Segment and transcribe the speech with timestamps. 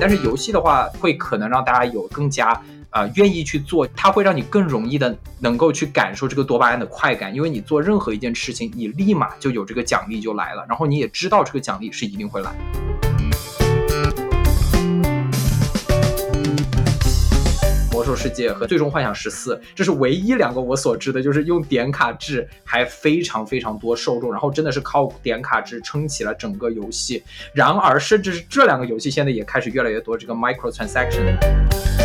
[0.00, 2.58] 但是游戏的话，会可能让大家有更加
[2.88, 12.50] 呃愿意去做，它会让你更容易的能够去感受这个多巴胺的快感，因为你做任何一件事情，你立马就有这个奖励就来了，然后你也知道这个奖励是一定会来。
[18.10, 27.22] 兽世界和最终幻想十四，这是唯一两个我所知的，就是用点卡制还非常非常多受众，然后真的是靠点卡制撑起了整个游戏。
[27.54, 31.99] 然而，甚至是这两个游戏现在也开始越来越多这个 micro transaction。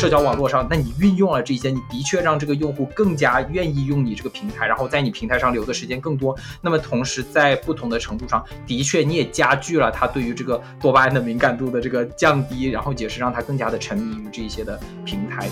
[0.00, 6.34] 社交网络上，那你运用了这些，你的确让这个用户更加愿意用你这个平台，然后在你平台上留的时间更多。
[6.62, 15.46] 那么同时，在不同的程度上，的确你也加剧了他对于这个多巴胺的敏感度的这个降低，然后也是让他更加的沉迷于这一些的平台。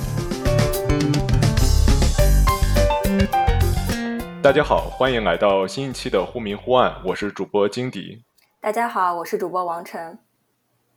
[4.40, 8.22] 大家好，欢迎来到新一期的忽明忽暗，我是主播金迪。
[8.62, 10.18] 大家好，我是主播王晨。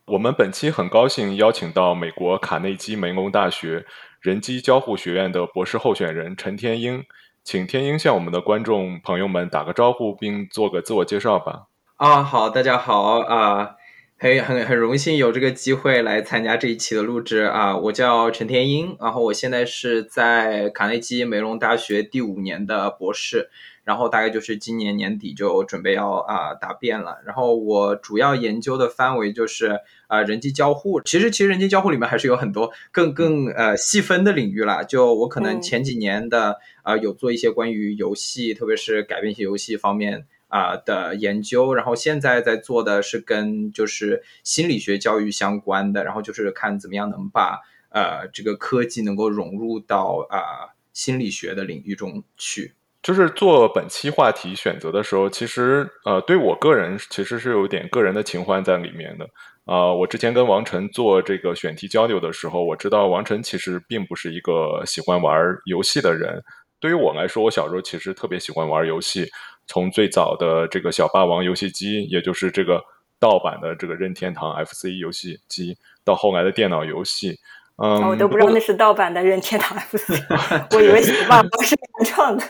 [0.05, 3.85] 我们本期很高兴邀请到美国卡内基梅隆大学
[4.19, 7.03] 人机交互学院的博士候选人陈天英，
[7.43, 11.67] 请天英向我们的观众朋友们打个招呼，并做个自我介绍吧。
[11.97, 13.75] 啊，好，大家好啊，
[14.17, 23.51] 很很很荣幸有这个机会来参加这一期的录制啊，我叫陈天英，然后我现在是在卡内基梅隆大学第五年的博士。
[23.83, 27.19] 然后大概就是今年年底就准备要啊答辩了。
[27.25, 31.01] 然后我主要研究的范围就是啊人机交互。
[31.01, 34.83] 其实其实人机交互里面还是有很多更更呃细分的领域啦。
[34.83, 41.73] 就我可能前几年的啊有做一些关于游戏，特别是改编型游戏方面啊的研究。
[41.73, 46.03] 然后现在在做的是跟就是心理学教育相关的。
[46.03, 52.73] 然后就是看怎么样能把呃这个科技能够融入到啊心理学的领域中去。
[53.03, 59.27] 就是做本期话题选择的时候，其实呃，对我个人其实是有点个人的情怀在里面的
[59.65, 59.91] 啊。
[59.91, 66.43] 我之前跟王晨做这个选题交流的时候，我知道王晨其实并不是一个喜欢玩游戏的人。
[66.79, 69.27] 对于我来说，我小时候其实特别喜欢玩游戏，
[69.65, 72.79] 从最早的这个小霸王游戏机，也就是这个
[73.19, 77.39] 盗版的这个任天堂 FC 游戏机，到后来的电脑游戏。
[77.77, 80.13] 嗯，我都不知道那是盗版的任天堂 FC，
[80.75, 82.43] 我以为小霸王是原创的。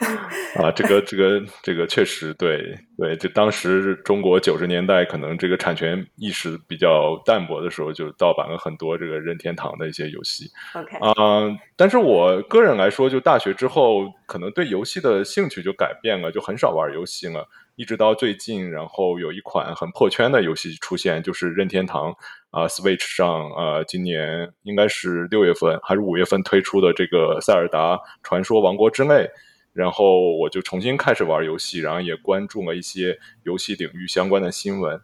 [0.60, 10.50] 啊，这个这个这个确实对对，就当时中国九十年代可能这个产权意识比较淡薄的时候，就盗版了很多这个任天堂的一些游戏。
[10.74, 17.48] OK，啊，但是我个人来说，就大学之后，可能对游戏的兴趣就改变了，就很少玩游戏了。
[17.76, 22.14] 一直到最近，然后有一款很破圈的游戏出现，就是任天堂
[22.52, 29.14] 啊，Switch 上啊，今年应该是六月份还是五月份推出的这个《塞尔达传说：王国之泪》，
[29.72, 35.00] 然后我就重新开始玩游戏，然后也关注了一些游戏领域相关的新闻。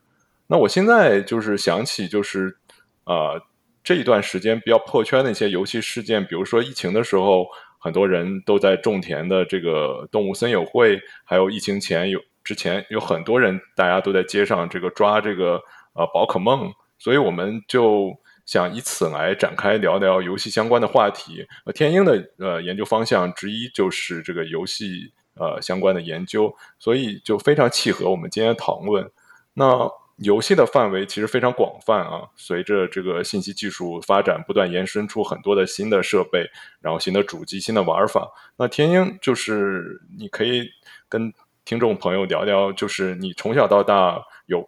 [0.47, 2.56] 那我现在就是想起，就是
[3.04, 3.41] 啊，
[3.82, 7.47] 这一段时间比较破圈的一些游戏事件，比如说疫情的时候，
[7.78, 12.20] 很多人都在种田的这个动物森友会，还有疫情前有。
[12.44, 15.60] 之前有很多人，大家都在街上这个抓这个
[15.92, 18.10] 呃宝可梦，所以我们就
[18.44, 21.47] 想以此来展开聊聊游戏相关的话题。
[21.64, 29.10] 呃，天鹰的呃研究方向之一就是这个游戏呃相关的研究，所以就非常契合我们今天讨论。
[29.54, 36.47] 那游戏的范围其实非常广泛啊，随着这个信息技术发展，不断延伸出很多的新的设备，
[36.80, 38.28] 然后新的主机、新的玩法。
[38.56, 40.69] 那天鹰就是你可以
[41.09, 41.32] 跟。
[41.65, 44.66] 听众朋友，聊聊就是你从小到大有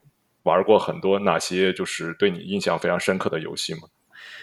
[0.51, 3.83] 玩过很多哪些就是对你印象非常深刻的游戏吗？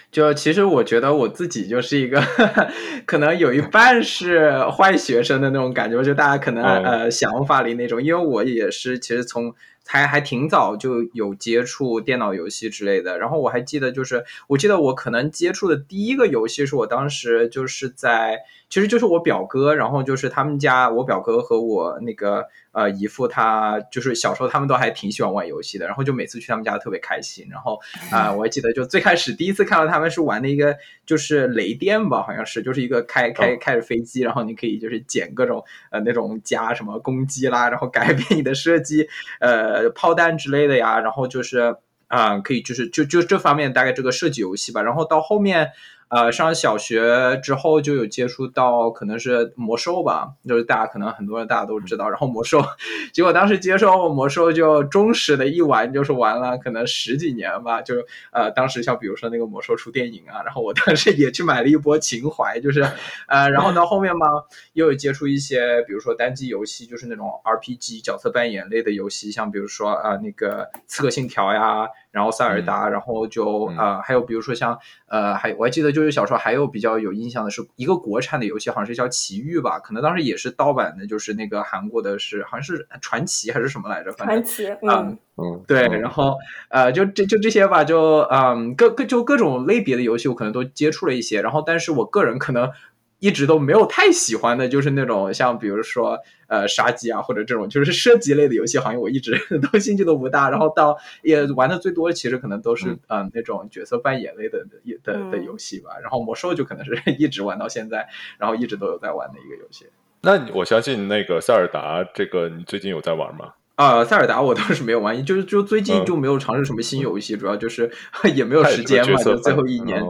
[0.09, 2.23] 就其实我觉得我自己就是一个
[3.05, 9.53] 可能有一半是坏学生的那种感觉，就大家可能呃想法里那种，因为我也是其实从
[9.85, 18.39] 还还挺早就有接触电脑游戏之类的，然后我还记得就是我记得我可能接触的第一个游戏是我当时就是在。
[18.69, 22.47] 其实就是我表哥，然后就是他们家，我表哥和我那个
[22.77, 27.47] 呃姨父，他就是小时候他们都还挺喜欢玩游戏的，然后就每次去他们家特别开心。
[27.49, 27.79] 然后
[28.11, 39.07] 啊，我还记得就最开始第一次看到他们是玩的一个就是雷电吧，好像是就是一个开开开着飞机，然后你可以就是捡各种呃那种加什么攻击啦，然后改变你的射击
[39.39, 45.71] 呃炮弹之类的呀，然后就是啊可以就是就就这方面大概这个设计游戏吧，然后到后面。
[46.09, 52.09] 呃，上小学之后就有接触到，可能是魔兽吧，就是大家可能很多人大家都知道。
[52.09, 52.63] 然后魔兽，
[53.11, 57.81] 结果当时接受魔兽就忠实的一玩就是玩了可能十几年吧。
[57.81, 57.95] 就
[58.31, 62.81] 呃，当时像比如说那个魔兽出电影啊，然后我当时也去买了一波情怀，就是
[63.27, 64.27] 呃，然后到后面嘛，
[64.73, 71.87] 又有接触一些，比如说单机游戏，就是那种 RPG 角色扮演类的游戏，像比如说呃那个刺客信条呀。
[72.11, 84.11] 然后塞尔达，然后就呃，还有比如说像呃，还我还记得就是小时候还有比较有印象的是一个国产的游戏，好像是叫《奇遇》吧，可能当时也是盗版的，就是那个韩国的是好像是传奇还是什么来着？
[84.13, 86.37] 反正传奇，嗯嗯，对，然后
[86.69, 92.71] 呃，就这就这些吧，就嗯各各就各种类别的游戏，我可能都接触了一些，然后但是我个人可能。
[93.19, 99.35] 一直都没有太喜欢的，就是那种像比如说呃杀鸡啊，或者这种就是射击类的游戏，好像我一直
[99.71, 100.49] 都兴趣都不大。
[100.49, 104.65] 然后到也玩的最多的，其实可能都是嗯那种角色扮演类的
[105.03, 105.91] 的的游戏吧。
[106.01, 109.87] 然后魔兽就可能是一直玩到现在，然后一直都有在玩的一个游戏。
[110.21, 113.53] 那我相信那个塞尔达这个你最近有在玩吗？
[113.75, 117.91] 啊，塞尔达我倒是没有玩，就是就最近就没有尝试什么新游戏，主要就是
[118.35, 120.03] 也没有时间嘛，就最后一年。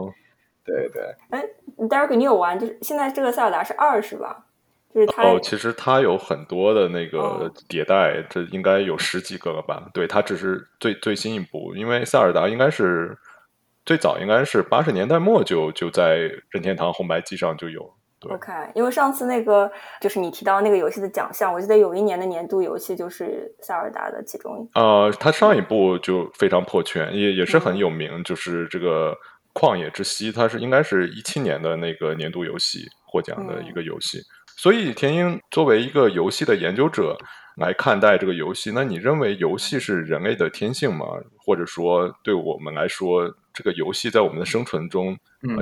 [0.68, 1.44] 对对，哎
[1.88, 2.58] ，Derek，你有玩？
[2.58, 4.44] 就是现在这个塞尔达是二是吧？
[4.94, 9.86] 就是它哦，其实它有很多的那个迭代，这应该有十几个了吧？
[9.92, 13.16] 对，它只是最最新一部，因为塞尔达应该是
[13.84, 16.16] 最早应该是八十年代末就就在
[16.50, 17.94] 任天堂红白机上就有。
[18.30, 19.70] OK，因为上次那个
[20.00, 24.78] 就是你提到那个游戏的奖项，我记得有一年的年度游戏就是塞尔达的其中一。
[24.78, 29.14] 呃，它上一部就非常破圈，也也是很有名，就是这个。
[29.58, 34.20] 旷野之息，它是应该是一七年的那个年度游戏获奖的一个游戏。
[34.56, 37.16] 所以，田英作为一个游戏的研究者
[37.56, 41.06] 来看待这个游戏，那你认为游戏是人类的天性吗？
[41.36, 45.16] 或者说，对我们来说，这个游戏在我们的生存中、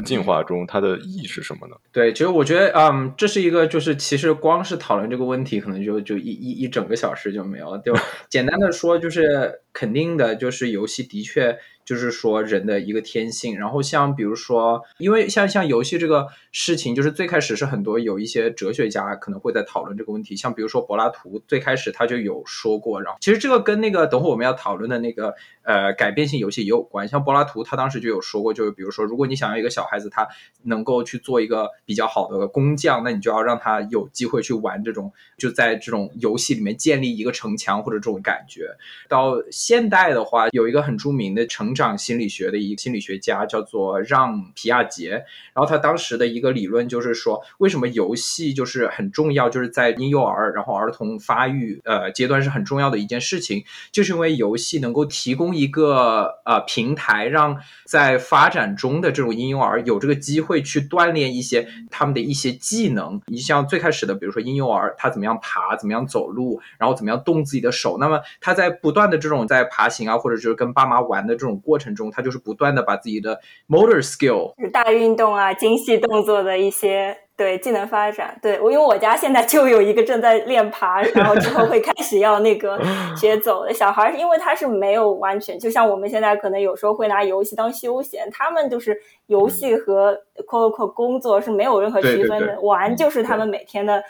[0.04, 1.76] 进化中，它的意义是什么呢？
[1.92, 7.78] 对，其实我觉得，嗯，这是一个，就是其实光是讨论这个问题，可能就就一一一整个小时就没有了。
[7.80, 7.94] 就
[8.30, 11.58] 简单的说，就是肯定的，就是游戏的确。
[11.86, 25.34] 就是说人的一个天性，然后像比如说，因为像像游戏这个事情，就是最开始是很多有一些哲学家可能会在讨论这个问题，像比如说柏拉图最开始他就有说过，然后其实这个跟那个等会我们要讨论的那个
[25.66, 30.26] 呃改变性游戏也有关，像柏拉图他当时就有说过，就是比如说如果你想要一个小孩子他
[30.62, 38.68] 能够去做一个比较好的工匠，那你就要让他有机会去玩这种就在这种游戏里面建立一个城墙或者这种感觉。
[39.08, 45.10] 到现代的话，有一个很著名的成长心理学的一个心理学家叫做让皮亚杰，
[45.52, 63.20] 然后他当时的一个理论就是说，为什么游戏就是很重要，就是在婴幼儿然后儿童发育呃阶段是很重要的一件事情，就是因为游戏能够提供一个呃平台，让在发展中的这种婴幼儿有这个机会去锻炼一些他们的一些技能。
[63.26, 72.10] 你像最开始的，比如说婴幼儿他怎么样爬，怎么样走路，然后怎么样动自己的手，那么他在不断的这种在爬行啊，或者就是跟爸妈玩的这种过程中。
[72.10, 78.36] 他就是不断的把自己的 motor skill，大运动啊，精细动作的一些对技能发展。
[78.40, 82.80] 对我，因为我家现在就有一个正在练爬，然后之后会开始要那个
[83.16, 94.02] 学走的小孩，因为他是没有完全，就像我们现在可能有时候会拿游戏当休闲，他们就是游戏和 quote 工作是没有任何区分的，玩就是他们每天的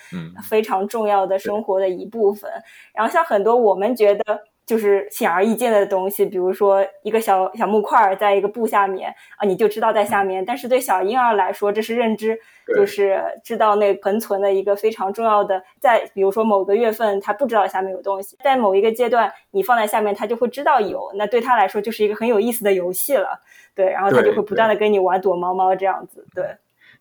[0.43, 2.51] 非常重要的生活的一部分。
[2.95, 4.41] 然后像很多我们觉得。
[4.67, 10.45] 就是显而易见的东西，比如说一个小小木块在一个布下面啊，你就知道在下面。
[10.45, 12.37] 但是对小婴儿来说，这是认知，
[12.77, 15.63] 就是知道那恒存的一个非常重要的。
[15.79, 21.13] 在比如说某个月份，他不知道下面有东西，在某一个阶段，你放在下面，他就会知道有。
[21.15, 23.41] 那对他来说，就是一个很有意思的游戏了。
[23.75, 26.27] 对，然后他就会不断的跟你玩躲猫猫这样子。
[26.35, 26.45] 对。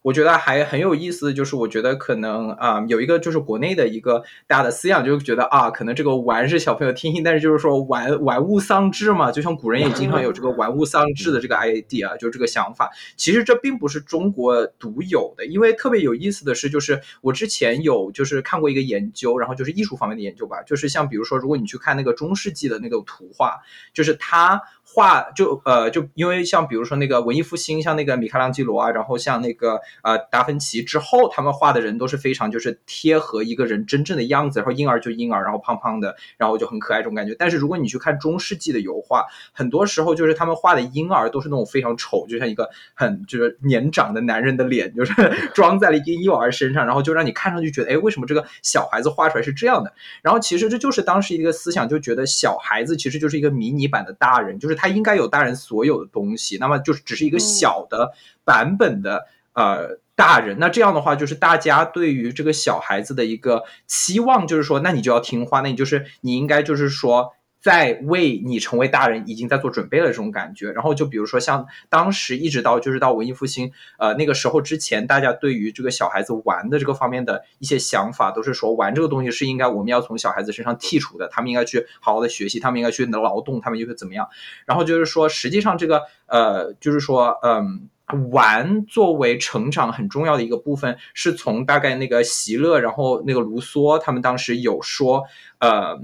[0.06, 12.92] 我觉得还很有意思，就是我觉得可能啊，有一个就是国内的一个大的思想，就觉得啊，可能这个玩是小朋友天性，但是就是说玩玩物丧志嘛，就像古人也经常有这个玩物丧志的这个 idea，就这个想法。
[13.18, 23.56] 其实这并不是中国独有的，因为特别有意思的是，就是我之前有就是看过一个研究，然后就是艺术方面的研究吧，就是像比如说，如果你去看那个中世纪的那个图画，
[23.92, 24.62] 就是它。
[24.88, 37.36] 画就呃就因为像比如说那个文艺复兴，像那个米开朗基罗啊，然后像那个呃达芬奇之后，他们画的人都是非常就是贴合一个人真正的样子，然后婴儿就婴儿，然后胖胖的，然后就很可爱这种感觉。
[37.38, 45.13] 但是如果你去看中世纪的油画，很多时候就是他们画的婴儿都是那种非常丑，就像一个很就是年长的男人的脸，就是
[45.54, 49.92] 装在了婴幼儿身上，然后就让你看上去觉得，哎，为什么这个小孩子画出来是这样的？
[50.22, 54.86] 然后其实这就是当时一个思想，就觉得小孩子其实就是一个迷你版的大人，就是他。
[54.86, 58.13] 它应该有大人所有的东西，那么就是只是一个小的
[58.44, 60.60] 版本的呃大人。
[60.60, 67.34] 那这样的话，就是大家对于这个小孩子的一个期望，就是说，那你就要听话，那你就是你应该就是说。
[67.65, 84.29] 在为你成为大人已经在做准备了这种感觉，然后就比如说像当时一直到就是到文艺复兴，呃那个时候之前，大家对于这个小孩子玩的这个方面的一些想法，都是说玩这个东西是应该我们要从小孩子身上剔除的，他们应该去好好的学习，他们应该去劳动，他们就是怎么样。
[84.67, 87.89] 然后就是说，实际上这个呃，就是说，嗯，
[88.29, 95.24] 玩作为成长很重要的一个部分，是从大概那个席勒，然后那个卢梭他们当时有说，
[95.57, 96.00] 呃。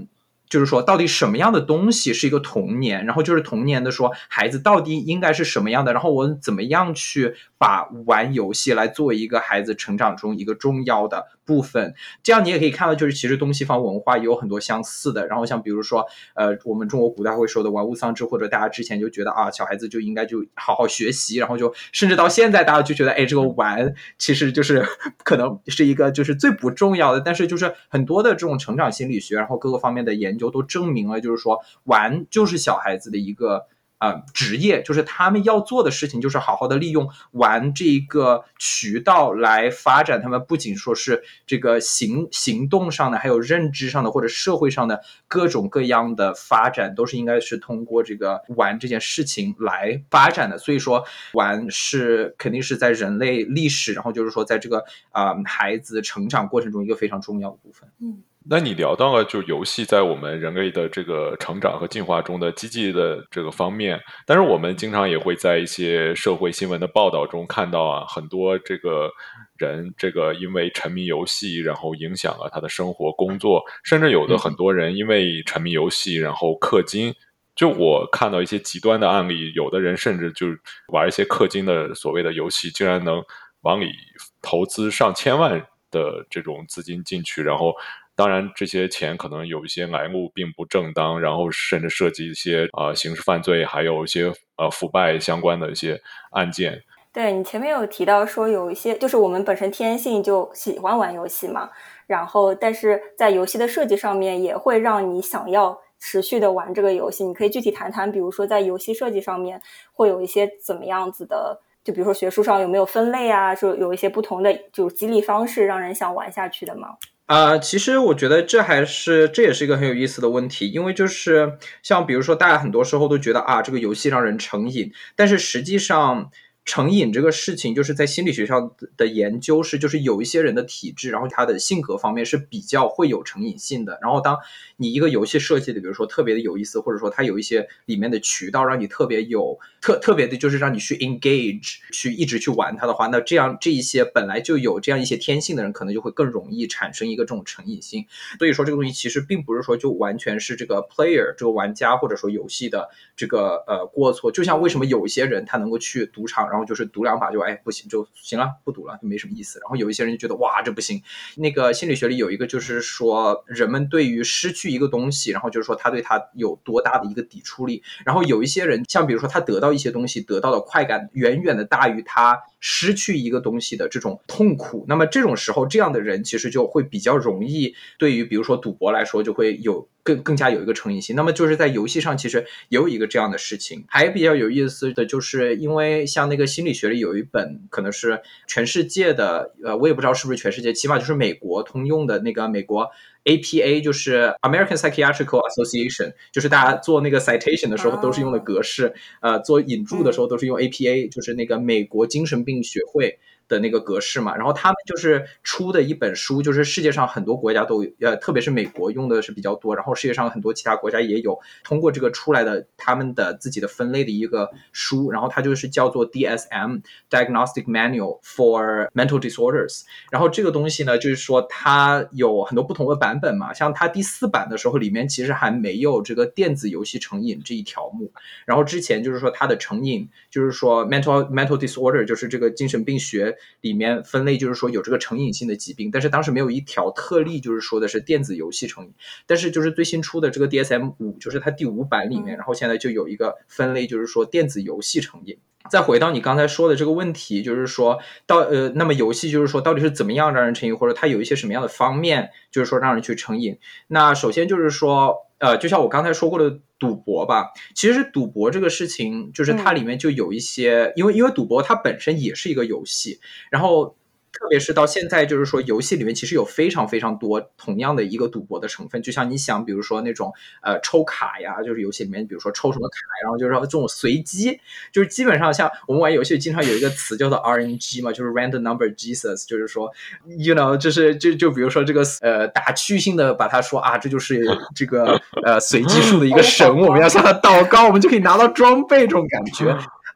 [0.52, 3.06] 就是说，到底什么样的东西是一个童年？
[3.06, 5.94] 然后就是童年的说，孩子到底应该是什么样的？
[5.94, 11.94] 然后我怎么样去把玩游戏来作为一个孩子成长中一个重要的部分？
[12.22, 15.26] 这样你也可以看到，就是其实东西方文化也有很多相似的。
[15.26, 24.86] 然后像比如说，呃，我们中国古代会说的玩物丧志，或者大家之前就觉得啊，小孩子就应该就好好学习，然后就甚至到现在大家就觉得，哎，这个玩其实就是
[25.24, 27.20] 可能是一个就是最不重要的。
[27.20, 30.52] 但是就是很多的这种成长心理学，然后各个方面的研究。
[30.52, 33.66] 都证明了，就是说玩就是小孩子的一个。
[34.02, 50.58] 啊，职业就是他们要做的事情，就是好好的利用玩这个渠道来发展他们，不仅说是这个行行动上的，还有认知上的或者社会上的各种各样的发展，都是应该是通过这个玩这件事情来发展的。
[50.58, 51.04] 所以说，
[51.34, 57.88] 玩是肯定是在人类历史，然后就是说在这个啊孩子成长过程中一个非常重要的部分。
[58.00, 58.24] 嗯。
[58.44, 69.08] 那你聊到了就游戏在我们人类的这个成长和进化中的积极的这个方面，但是我们经常也会在一些社会新闻的报道中看到啊，很多这个
[69.56, 77.14] 人这个因为沉迷游戏，然后影响了他的生活、工作，甚至有的很多人因为沉迷游戏，然后氪金。
[77.54, 80.48] 就我看到一些极端的案例，有的人甚至就
[80.88, 83.22] 玩一些氪金的所谓的游戏，竟然能
[83.60, 83.92] 往里
[84.40, 87.72] 投资上千万的这种资金进去，然后。
[88.14, 96.00] 当然，这些钱可能有一些来路并不正当，然后甚至涉及一些啊刑事犯罪，还有一些呃腐败相关的一些
[96.32, 96.82] 案件。
[97.12, 101.70] 对你前面有提到说，有一些就是我们本身天性就喜欢玩游戏嘛，
[102.06, 107.24] 然后但是在游戏的设计上面也会让你想要持续的玩这个游戏。
[107.24, 109.60] 你可以具体谈谈，比如说在游戏设计上面
[109.92, 111.60] 会有一些怎么样子的？
[111.84, 113.54] 就比如说学术上有没有分类啊？
[113.54, 116.96] 说有一些不同的就是激励方式，让人想玩下去的吗？
[117.32, 126.30] 啊，其实我觉得这还是这也是一个很有意思的问题，因为就是像比如说，大家很多时候都觉得啊，这个游戏让人成瘾，但是实际上。
[126.64, 133.98] 成瘾这个事情，就是在心理学上的研究是，就是有一些人的体质，然后他的性格方面是比较会有成瘾性的。
[134.00, 134.38] 然后，当
[134.76, 148.06] 你一个游戏设计的，比如说特别的有意思，或者说它有一些里面的渠道让你特别有特特别的，就是让你去 engage，去一直去玩它的话，那这样这一些本来就有这样一些天性的人，可能就会更容易产生一个这种成瘾性。
[148.38, 154.30] 所以说，这个东西其实并不是说就完全是这个 player 这个玩家或者说游戏的这个呃过错。
[154.30, 156.51] 就像为什么有一些人他能够去赌场。
[156.52, 159.58] 然后就是赌两把就哎不行就行了不赌了就没什么意思。
[159.60, 161.02] 然后有一些人就觉得哇这不行。
[161.36, 167.82] 那个心理学里有一个就是说人们对于失去一个东西，然后就是说他对他有多大的一个抵触力。
[168.04, 174.84] 然后有一些人像比如说他得到一些东西得到的快感远远的大于他失去一个东西的这种痛苦。
[174.86, 179.88] 那么这种时候这样的人其实就会比较容易对于比如说赌博来说就会有。
[180.04, 192.90] 更更加有一个成瘾性，那么就是在游戏上其实也有一个这样的事情，还比较有意思的就是，因为像那个心理学里有一本可能是全世界的，呃，我也不知道是不是全世界，起码就是美国通用的那个美国
[193.24, 203.18] APA，就是 American Psychiatrical Association，就是大家做那个 citation 的时候都是用的格式，呃，做引注的时候都是用 APA，就是那个美国精神病学会。
[203.52, 216.80] 的那个格式嘛，然后他们就是出的一本书，就是世界上很多国家都呃，特别是美国用的是比较多，然后世界上很多其他国家也有通过这个出来的他们的自己的分类的一个书，然后它就是叫做 DSM
[217.10, 228.10] Diagnostic Manual for Mental Disorders，然后这个东西呢，就是说它有很多不同的版本嘛，像它第四版的时候，里面其实还没有这个电子游戏成瘾这一条目，
[228.46, 233.36] 然后之前就是说它的成瘾，就是说 mental mental disorder 就是这个精神病学。
[233.60, 238.92] 里面分类就是说有这个成瘾性的疾病，但是当时没有一条特例，就是说的是电子游戏成瘾。
[239.26, 245.38] 但是就是最新出的这个 DSM 五，就是它第五版里面，然后现在就有一个分类，就是说电子游戏成瘾。
[245.70, 253.58] 再回到你刚才说的这个问题，就是说到呃，那么游戏就是说到底是怎么样让人成瘾，或者它有一些什么样的方面，就是说让人去成瘾？
[253.88, 255.16] 那首先就是说。
[255.42, 263.20] 呃，就像我刚才说过的赌博吧，其实赌博这个事情，就是它里面就有一些，因为因为赌博它本身也是一个游戏，
[263.50, 263.94] 然后。
[264.32, 274.58] 特别是到现在，就是说游戏里面其实有非常非常多同样的一个赌博的成分，就像你想，比如说那种呃抽卡呀，就是游戏里面，比如说抽什么卡，然后就是说这种随机，
[274.90, 279.92] 就是基本上像我们玩游戏经常有一个词叫做 RNG 嘛，就是 Random Number Jesus，就是说
[280.38, 289.70] ，you know，就是就就比如说这个呃打趣性的把它说啊，这就是这个呃随机数的一个神，我们要向他祷告，我们就可以拿到装备这种感觉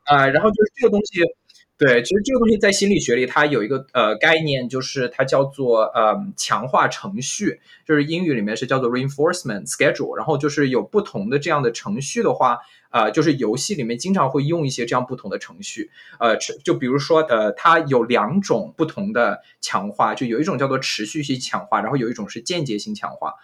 [0.04, 1.20] 啊，然后就是这个东西。
[1.78, 10.16] 对，其实这个东西在心理学里，它有一个呃概念，就是它叫做呃强化程序，就是英语里面是叫做 reinforcement schedule。
[10.16, 15.90] 然后就是有不同的这样的程序的话，呃，就是游戏里面经常会用一些这样不同的程序。
[16.18, 23.34] 呃，就比如说呃，它有两种不同的强化，就有一种叫做持续性强化，然后有一种是间接性强化。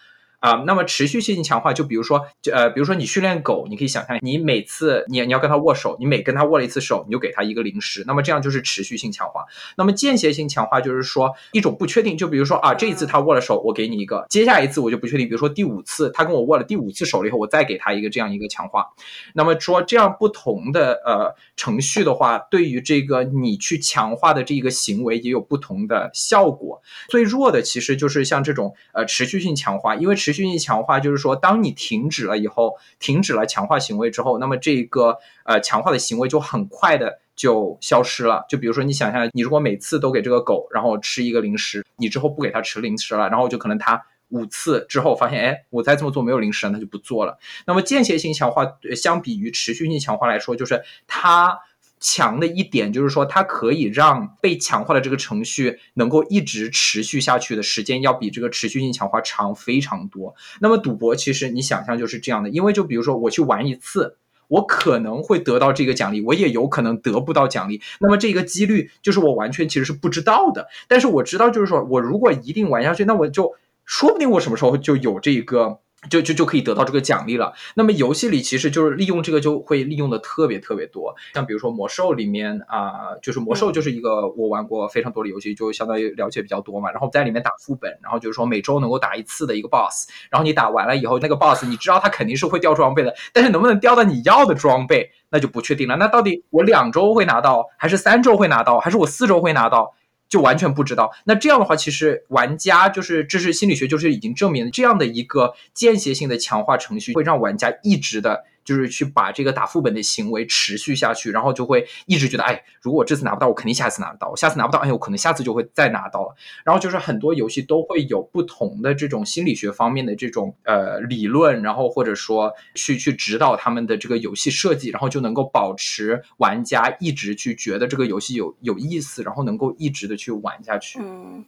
[0.43, 9.45] 啊，那么持续性强化，就比如说，呃，比如说你训练狗，你可以想象，你每次你你要跟它握手，你每跟它握了一次手，你就给它一个零食，那么这样就是持续性强化。
[9.77, 18.89] 那么间歇性强化就是说一种不确定，就比如说啊，这一次他握了手，我给你一个，接下一次我就不确定，比如说第五次他跟我握了第五次手了以后，我再给他一个这样一个强化。
[19.35, 26.83] 那么说这样不同的呃程序的话，对于这个你去强化的这一个行为也有不同的效果。
[27.09, 38.45] 最弱的其实就是像这种呃持续性强化，因为持持续性强化就是说，当你停止了以后，停止了强化行为之后，那么这个呃强化的行为就很快的就消失了。
[38.49, 47.39] 就比如说，你想象，你如果每次都给这个狗，然后吃一个零食，你之后不给它吃零食了，然后就可能它五次之后发现，哎，我再这么做没有零食，那就不做了。
[47.67, 51.59] 那么间歇性强化相比于持续性强化来说，就是它。
[52.05, 60.35] 强的一点就是说，它可以让被强化的这个程序能够一直持续下去的时间，要比这个持续性强化长非常多。
[60.61, 64.17] 那么赌博其实你想象就是这样的，因为就比如说我去玩一次，
[64.49, 67.81] 我可能会得到这个奖励，我也有可能得不到奖励。
[68.01, 70.67] 那么这个几率就是我完全其实是不知道的。
[70.89, 73.53] 但是我知道，就是说我如果一定玩下去，那我就
[73.85, 75.79] 说不定我什么时候就有这个。
[76.11, 77.53] 就就就可以得到这个奖励了。
[77.75, 81.15] 那么游戏里其实就是利用这个，就会利用的特别特别多。
[81.35, 86.91] 像比如说魔兽里面啊，就是魔兽就是一个我玩过非常多的游戏，就相当于了解比较多嘛。
[86.91, 90.09] 然后在里面打副本，然后就是说每周能够打一次的一个 boss。
[90.31, 95.97] 然后你打完了以后，那个 boss 你知道他肯定是会掉装备的，但是能不能掉到你要的装备，那就不确定了。
[95.97, 99.95] 那到底我两周会拿到，还是三周会拿到，还是我四周会拿到？
[100.33, 108.43] 就完全不知道，那这样的话，其实玩家就是知识心理学，就是已经证明这样的一个间歇性的强化程序会让玩家一直的。
[108.65, 116.35] 就是去把这个打副本的行为持续下去，然后就会一直觉得，哎，如果我这次拿不到，我肯定下次拿得到；我下次拿不到，哎，我可能下次就会再拿到了。
[116.65, 130.99] 然后就是很多游戏都会有不同的这种心理学方面的这种呃理论，然后或者说去去指导他们的这个游戏设计，然后就能够保持玩家一直去觉得这个游戏有有意思，然后能够一直的去玩下去。
[131.01, 131.45] 嗯。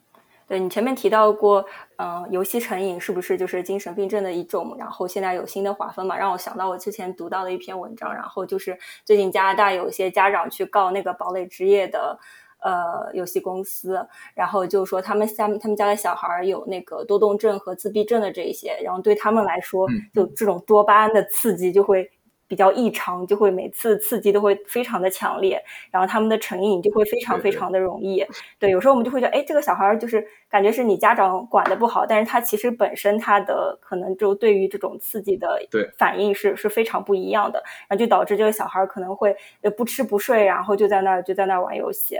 [0.47, 1.65] 对你前面提到过，
[1.97, 4.77] 嗯，游戏成瘾是不是就是精神病症的一种？
[4.79, 8.15] 然后现在有新的划分嘛，让我想到我之前读到的一篇文章。
[8.15, 12.19] 然后就是最近加拿大有一些家长去告那个堡垒之夜的
[12.63, 22.11] 呃游戏公司，然后就说他们家他们家的小孩有那个多动症和自闭症的这一些，然后对他们来说，就这种多巴胺的刺激就会。
[22.55, 28.25] 比较异常，就会每次刺激都会非常的强烈，然后他们的成瘾就会非常非常的容易。
[28.61, 35.61] 对，有时候我们就会觉得，哎，这个小孩就是感觉是你家长管的不好，但是他其实本身他的可能就对于这种刺激的
[35.99, 42.17] 反应是是非常不一样的，然后就导致这个小孩可能会呃不吃不睡，然后就在那儿就在那儿玩游戏。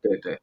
[0.00, 0.38] 对对。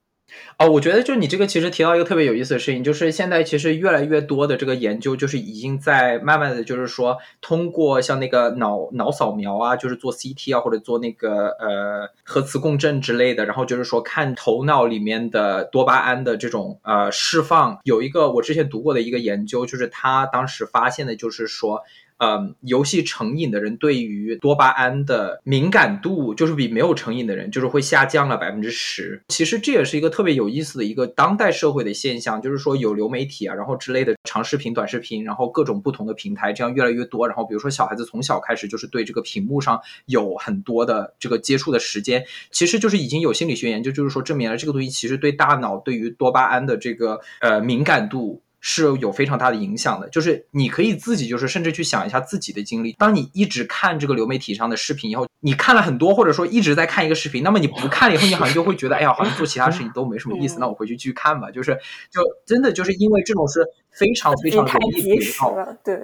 [0.57, 17.79] 哦，我觉得就你这个其实提到一个特别有意思的事情，就是现在其实越来越多的这个研究，就是已经在慢慢的就是说，通过像那个脑脑扫描啊，就是做 CT 啊，或者做那个呃核磁共振之类的，然后就是说看头脑里面的多巴胺的这种呃释放。
[17.83, 21.83] 有一个我之前读过的一个研究，就是他当时发现的就是说。
[22.19, 29.21] 呃，游戏成瘾的人对于多巴胺的敏感度，就是比没有成瘾的人，就是会下降了百分之十。
[29.29, 37.25] 其实这也是一个特别有意思的一个当代社会的现象，就是说有流媒体啊，然后之类的长视频、短视频，然后各种不同的平台，这样越来越多。
[37.25, 48.41] 然后比如说小孩子从小开始就是对这个屏幕上有很多的这个接触的时间，其实就是已经有心理学研究，就是说证明了这个东西其实对大脑对于多巴胺的这个呃敏感度。
[48.59, 52.93] 是有非常大的影响的，就是你可以自己就是甚至去想一下自己的经历。
[52.93, 61.49] 当你一直看这个流媒体上的视频以后，你看了很多，或者说一直在看一个视频，那么你不看了以后，你好像就会觉得，哎呀，好像做其他事情都没什么意思，那我回去继续看吧。
[61.51, 61.77] 就是，
[62.11, 65.95] 就真的就是因为这种是非常非常容易及时了，对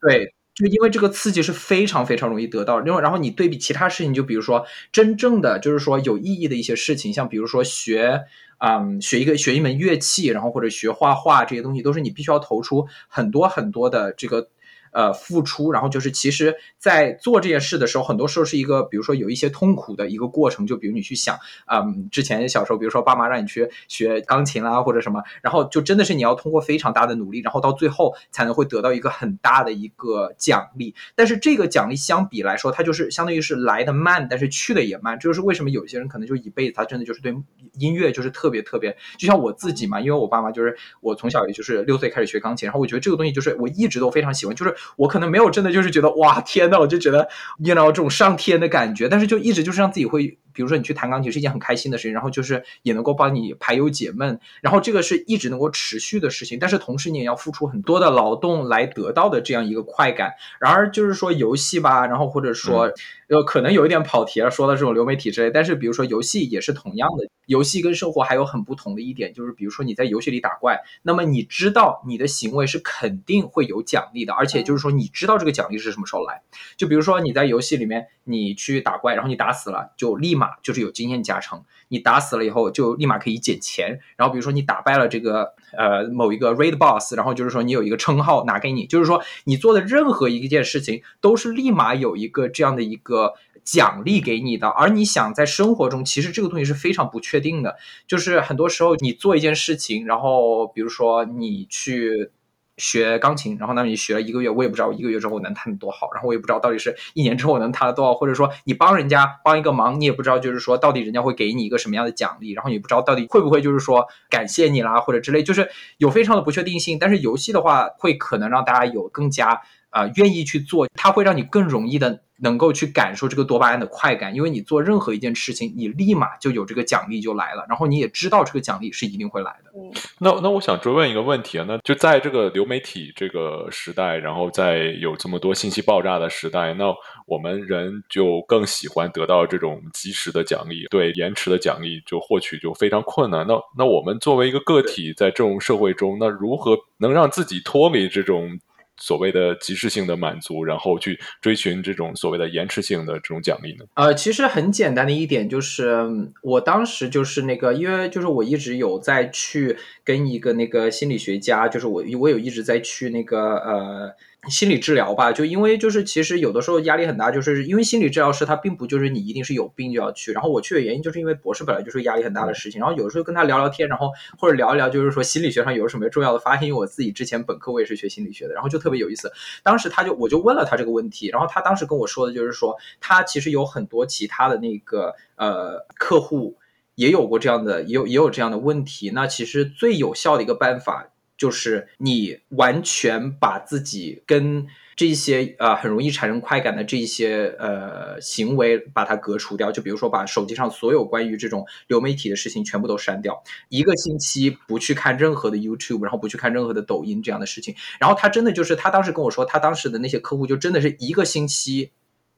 [0.00, 8.22] 对就因为这个刺激是非常非常容易得到，另外然后你对比其他事情，就比如说真正的就是说有意义的一些事情，像比如说学，
[8.58, 14.48] 嗯，学一个学一门乐器，然后或者学画画这些东西，都是你必须要投出很多很多的这个。
[14.94, 20.64] 呃，付出，然后就是其实，在做这件事的时候，很多时候是一个，比如说有一些痛苦的一个过程。
[20.68, 30.94] 就比如你去想，嗯，之前小时候，比如说爸妈让你去学钢琴啦，或者什么，然后就真的是你要通过非常大的努力，然后到最后才能会得到一个很大的一个奖励。
[31.16, 35.18] 但是这个奖励相比来说，它就是相当于是来的慢，但是去的也慢。
[35.18, 37.34] 这就是为什么有些人可能就一辈子，他真的就是对
[37.78, 44.74] 音乐就是特别特别，就像我自己嘛，因为我爸妈就是我从小也就是六岁开始学钢琴，然后我觉得这个东西就是我一直都非常喜欢，就是。
[44.96, 50.38] 我可能没有真的就是觉得哇天呐，我就觉得，you know 这种上天的感觉，但是就一直就是让自己会。
[50.54, 60.32] 比如说你去弹钢琴是一件很开心的事情，然后就是也能够帮你排忧解闷，然后这个是一直能够持续的事情，但是同时你也要付出很多的劳动来得到的这样一个快感。
[60.60, 62.92] 然而就是说游戏吧，然后或者说
[63.28, 76.42] 呃可能有一点跑题了，说到这种流媒体之类，但是比如说游戏也是同样的，游戏跟生活还有很不同的一点，就是比如说你在游戏里打怪，那么你知道你的行为是肯定会有奖励的，而且就是说你知道这个奖励是什么时候来，
[76.76, 80.43] 就比如说你在游戏里面你去打怪，然后你打死了就立马。
[80.62, 84.00] 就是有经验加成，你打死了以后就立马可以捡钱。
[84.16, 94.68] 然后比如说你打败了这个呃某一个 raid boss，然后就是说你有一个称号拿给你，就是说你做的任何一件事情都是立马有一个这样的一个奖励给你的。
[94.68, 97.76] 而你想在生活中，其实这个东西是非常不确定的，
[98.06, 102.30] 就是很多时候你做一件事情，然后比如说你去。
[102.76, 116.98] 学钢琴，然后呢，你学了一个月，我也不知道一个月之后能弹多好，然后我也不知道到底是一年之后能弹得多好，或者说你帮人家帮一个忙，你也不知道就是说到底人家会给你一个什么样的奖励，然后也不知道到底会不会就是说感谢你啦或者之类，就是有非常的不确定性。
[116.98, 119.62] 但是游戏的话，会可能让大家有更加
[119.94, 122.20] 啊愿意去做，它会让你更容易的。
[122.38, 129.70] 能够去感受这个多巴胺的快感，因为你做任何一件事情，你立马就有这个奖励就来了，然后你也知道这个奖励是一定会来的。
[130.18, 136.92] 那那我想追问一个问题啊，那就在这个流媒体这个时代，然后在有这么多信息爆炸的时代，那
[137.26, 143.46] 我们人就更喜欢得到这种及时的奖励，对延迟的奖励就获取就非常困难。
[143.46, 148.58] 那那我们作为一个个体，在这种社会中，那如何能让自己脱离这种？
[148.96, 153.84] 所谓的即时性的满足，然后去追寻这种所谓的延迟性的这种奖励呢？
[153.94, 155.96] 呃，其实很简单的一点就是，
[156.42, 164.14] 我当时就是那个，因为就是我一直有在去跟一个那个心理学家，就是我我有一直在去那个呃。
[164.48, 179.32] 心理治疗吧，就因为就是其实有的时候压力很大，就是因为心理治疗师他并不就是你一定是有病就要去，然后我去的原因就是因为博士本来就是压力很大的事情，然后有时候跟他聊聊天，然后或者聊一聊就是说心理学上有什么重要的发现，因为我自己之前本科我也是学心理学的，然后就特别有意思。
[179.62, 186.56] 当时他就我就问了他这个问题，然后他当时跟我说的就是说他其实有很多其他的那个呃客户
[186.94, 191.10] 也有过这样的，也有也有这样的问题，那其实最有效的一个办法。
[191.36, 194.66] 就是你完全把自己跟
[194.96, 207.74] 这些呃很容易产生快感的这些呃行为把它隔除掉，就比如说把手机上所有关于这种流媒体的事情全部都删掉，一个星期不去看任何的 YouTube，然后不去看任何的抖音这样的事情。
[207.98, 211.90] 然后他真的就是他当时跟我说，他当时的那些客户就真的是一个星期。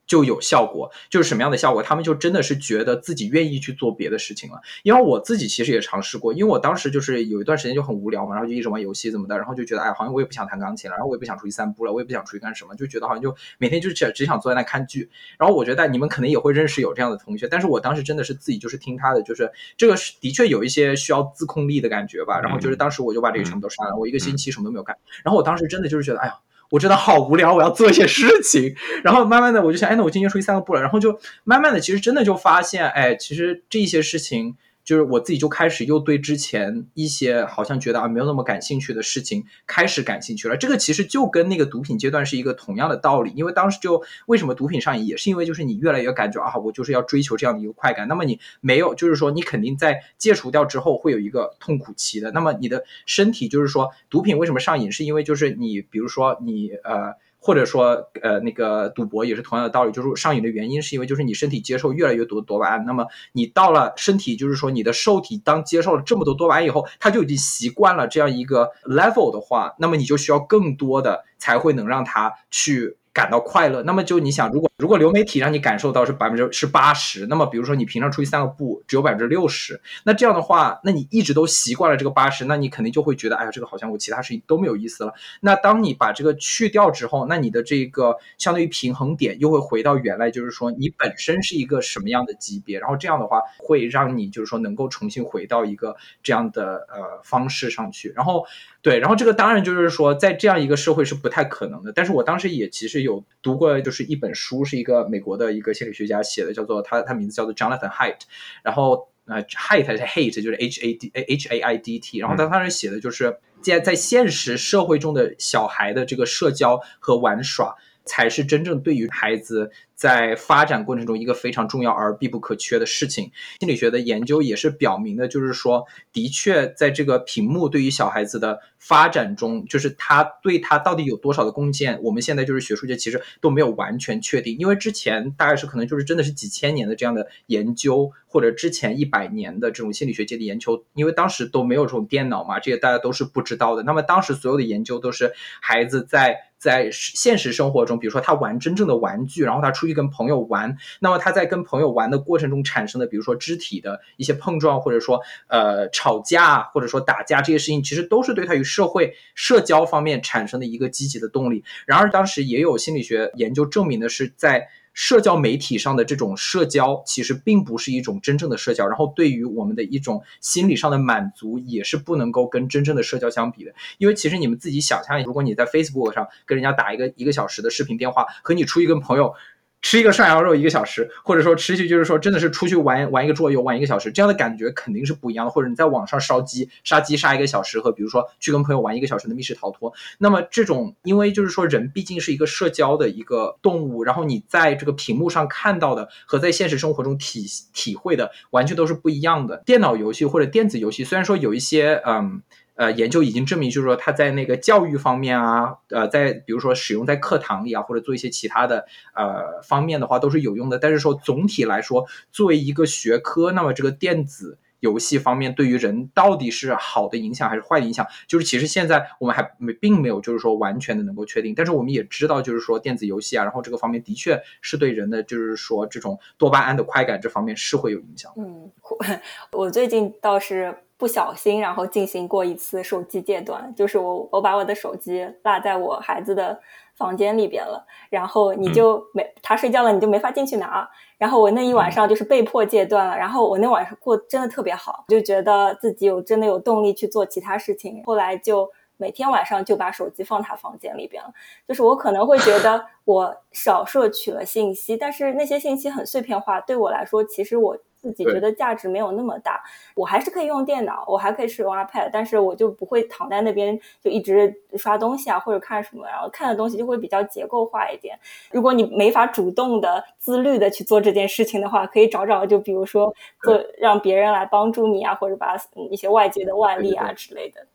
[0.06, 1.82] 就有效果，就是什么样的效果？
[1.82, 4.60] 他们就真的是觉得自己愿意去做别的事情了。
[4.82, 15.10] 因为我自己其实也尝试过，因为我当时就是有一段时间就很无聊嘛，然后就一直玩游戏怎么的，然后就觉得哎，好像我也不想弹钢琴了，然后我也不想出去散步了，我也不想出去干什么，就觉得好像就每天就只只想坐在那看剧。
[15.38, 22.40] 然后我觉得你们可能也会认识有这样的同学，但是我当时真的是自己就是听他的，就是这个是的确有一些需要自控力的感觉吧。
[22.40, 24.96] 然后就是当时我就把这个全部都删了，我一个星期什么都没有干。
[25.24, 26.34] 然后我当时真的就是觉得哎呀。
[26.70, 28.74] 我真的好无聊，我要做一些事情。
[29.02, 30.80] 然后慢慢的，我就想，哎，那我今天出去散个步了。
[30.80, 34.56] 然后就慢慢的，其实真的就发现，哎，其实这些事情。
[34.86, 40.56] 就是我自己就开始又对之前一些好像觉得啊没有那么感兴趣的事情开始感兴趣了。
[40.56, 43.32] 这个其实就跟那个毒品阶段是一个同样的道理。
[43.34, 48.06] 因为当时就为什么毒品上瘾，也是因为就是你越来越感觉啊，我就是要追求这样的一个快感。
[48.06, 52.30] 那么你没有，就是说你肯定在戒除掉之后会有一个痛苦期的。
[52.30, 57.14] 那么你的身体就是说毒品为什么上瘾，是因为就是你比如说你呃。
[57.46, 72.96] 或者说，呃，那个赌博也是同样的道理，就是上瘾的原因是因为就是你身体接受越来越多多巴胺，那么你到了身体就是说你的受体当接受了这么多多巴胺以后，它就已经习惯了这样一个 level 的话，那么你就需要更多的才会能让它去。
[73.16, 73.82] 感到快乐。
[73.84, 85.14] 那么就你想，如果如果流媒体让你感受到是百分之是八十，那么比如说你平常出去散个步只有百分之六十，那这样的话，那你一直都习惯了这个八十，那你肯定就会觉得，哎呀，这个好像我其他事情都没有意思了。
[85.40, 98.44] 那当你把这个去掉之后，那你的这个相对于平衡点又会回到原来，就是说你本身是一个什么样的级别，然后这样的话会让你就是说能够重新回到一个这样的呃方式上去，然后。
[98.82, 101.90] 对，然后这个当然就是说，在这样一个社会是不太可能的。
[101.92, 108.20] 但是我当时也其实有读过，就是一本书，是一个美国的一个心理学家写的，叫做他他名字叫做 Jonathan Haidt，
[108.62, 119.70] 然后呃 Haidt 是 hate 就是 H A D H A I D T，然后他当时写的就是在在现实社会中的小孩的这个社交和玩耍，才是真正对于孩子。
[119.96, 143.82] 在发展过程中，一个非常重要而必不可缺的事情，心理学的研究也是表明的，就是说，的确，在这个屏幕对于小孩子的发展中，就是他对他到底有多少的贡献，我们现在就是学术界其实都没有完全确定，因为之前大概是可能就是真的是几千年的这样的研究，或者之前一百年的这种心理学界的研究，因为当时都没有这种电脑嘛，这些大家都是不知道的。
[143.82, 145.32] 那么当时所有的研究都是
[145.62, 149.85] 孩子在在现实生活中，比如说他玩真正的玩具，然后他出。
[149.86, 161.64] 去跟朋友玩，那么他在跟朋友玩的过程中产生的，比如说肢体的一些碰撞，或者说呃吵架，或者说打架这些事情，其实都是对他与社会社交方面产生的一个积极的动力。
[161.86, 168.86] 然而，当时也有心理学研究证明的是，在社交媒体上的这种社交，其实并不是一种真正的社交。
[168.86, 173.74] 然后，对于我们的一种心理上的满足，也是不能够跟真正的社交相比的。
[173.98, 179.34] 因为其实你们自己想象，如果你在 Facebook 上跟人家打一个一个小时的视频电话，和你出去跟朋友。
[179.82, 185.50] 吃一个涮羊肉一个小时，或者说持续就是说真的是出去玩玩一个桌游玩一个小时，这样的感觉肯定是不一样的。
[185.52, 199.62] 或者你在网上烧鸡杀鸡杀一个小时，和比如说去跟朋友玩一个小时的密室逃脱，那么这种因为就是说人毕竟是一个社交的一个动物，然后你在这个屏幕上看到的和在现实生活中体体会的完全都是不一样的。
[199.64, 202.42] 电脑游戏或者电子游戏虽然说有一些嗯。
[202.76, 208.84] 呃，研究已经证明，就是说他在那个教育方面啊，呃，在比如说使用在课堂里啊，或者做一些其他的
[209.14, 210.78] 呃方面的话，都是有用的。
[210.78, 221.54] 但是说总体来说，作为一个学科，那么这个电子游戏方面对于人到底是好的影响还是坏的影响，就是其实现在我们还没并没有就是说完全的能够确定。
[221.54, 228.30] 但是我们也知道，就是说电子游戏啊，然后这个方面的确是对人的就是说这种多巴胺的快感这方面是会有影响。
[228.36, 228.70] 嗯，
[229.52, 230.76] 我最近倒是。
[230.98, 236.58] 不小心，然后进行过一次手机戒断，就是我我把我的手机落在我孩子的
[236.94, 251.30] 房间里边了，然后你就没他睡觉了，你就没法进去拿，然后我那一晚上就是被迫戒断了，然后我那晚上过真的特别好，就觉得自己有真的有动力去做其他事情，后来就每天晚上就把手机放他房间里边了，
[251.68, 257.76] 就是我可能会觉得我少摄取了信息，但是那些信息很碎片化，对我来说，其实我。
[258.06, 259.60] 自己觉得价值没有那么大，
[259.94, 268.16] 我还是可以用电脑，我还可以使用 iPad，但是我就不会躺在那边就一直刷东西啊，或者看什么，然后看的东西就会比较结构化一点。
[268.52, 275.56] 如果你没法主动的、自律的去做这件事情的话，可以找找，就比如说做让别人来帮助你啊，或者把
[275.90, 277.66] 一些外界的外力啊之类的。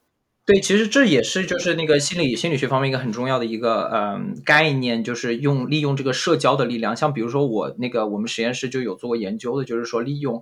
[0.52, 6.94] 对，其实这也是就是那个心理心理学方面一个很重要的一个嗯概念，就是用利用这个社交的力量。
[6.94, 10.42] 像比如说我那个我们实验室就有做过研究的，就是说利用，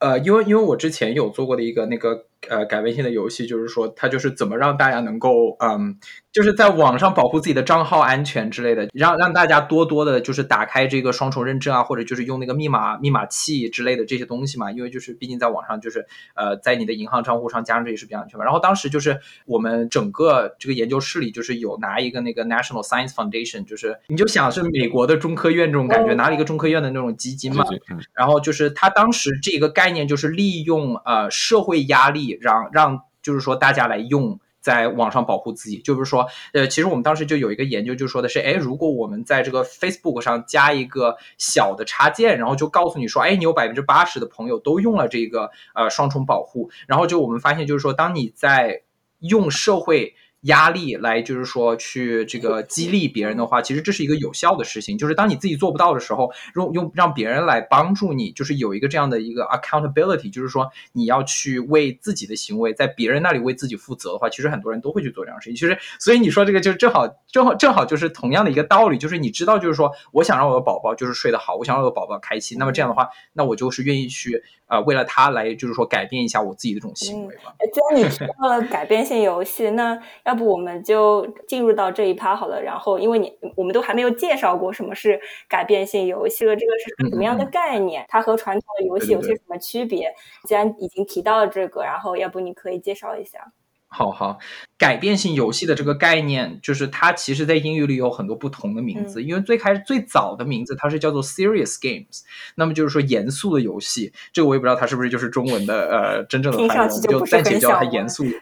[0.00, 5.98] 呃，因为因为我之前有做过的一个那个呃改变性的游戏，就是说它就是怎么让大家能够嗯。
[6.34, 14.72] 就是在网上保护自己的账号安全之类的，让让大家多多的，就是打开这个双重认证啊，或者就是用那个密码密码器之类的这些东西嘛。
[14.72, 16.04] 因为就是毕竟在网上，就是
[16.34, 18.44] 呃，在你的银行账户上加上这也是比较安全嘛。
[18.44, 27.64] 然后当时就是我们整个这个研究室里，就是有拿一个那个 National Science Foundation，就是你就想是美国的中科院这种感觉，拿了一个中科院的那种基金嘛。
[28.12, 34.38] 然后就是他当时这个概念就是利用呃社会压力，让让就是说大家来用。
[34.64, 48.80] 在网上保护自己，就是说，呃，其实我们当时就有一个研究，就说的是，哎，如果我们在这个 Facebook 上加一个小的插件，然后就告诉你说，哎，你有百分之八十的朋友都用了这个呃双重保护，然后就我们发现，就是说，当你在
[49.18, 50.14] 用社会。
[50.44, 54.96] 压力来就是说去这个激励别人的话，其实这是一个有效的事情。
[54.96, 65.56] 就是当你自己做不到的时候，用用让别人来帮助你，就是有一个这样的一个 accountability，就是说你要去为自己的行为在别人那里为自己负责的话，其实很多人都会去做这样的事情。
[65.56, 74.42] 其实，所以你说这个就正好正好正好就是同样的一个道理，就是你知道，就是说我想让我的宝宝就是睡得好，我想让我的宝宝开心，那么这样的话，那我就是愿意去。
[74.66, 77.54] 啊，为了他来，就是说改变一下我自己的这种行为吧。
[77.72, 82.60] 既然你提到了改变性游戏，那要要不我们就进入到这一趴好了。
[82.60, 88.04] 然后，因为你我们都还没有介绍过什么是改变性游戏了，这个是个什么样的概念？
[88.08, 90.12] 它和传统的游戏有些什么区别？
[90.48, 93.52] 既然已经提到了这个，然后要不你可以介绍一下。
[93.96, 94.40] 好好，
[94.76, 99.22] 改变性游戏的这个概念，就是它其实在英语里有很多不同的名字。
[99.22, 102.22] 因为最开始最早的名字它是叫做 serious games，
[102.56, 104.12] 那么就是说严肃的游戏。
[104.32, 108.24] 这个我也不知道它是不是就是中文的呃真正的翻译，就暂且叫它严肃。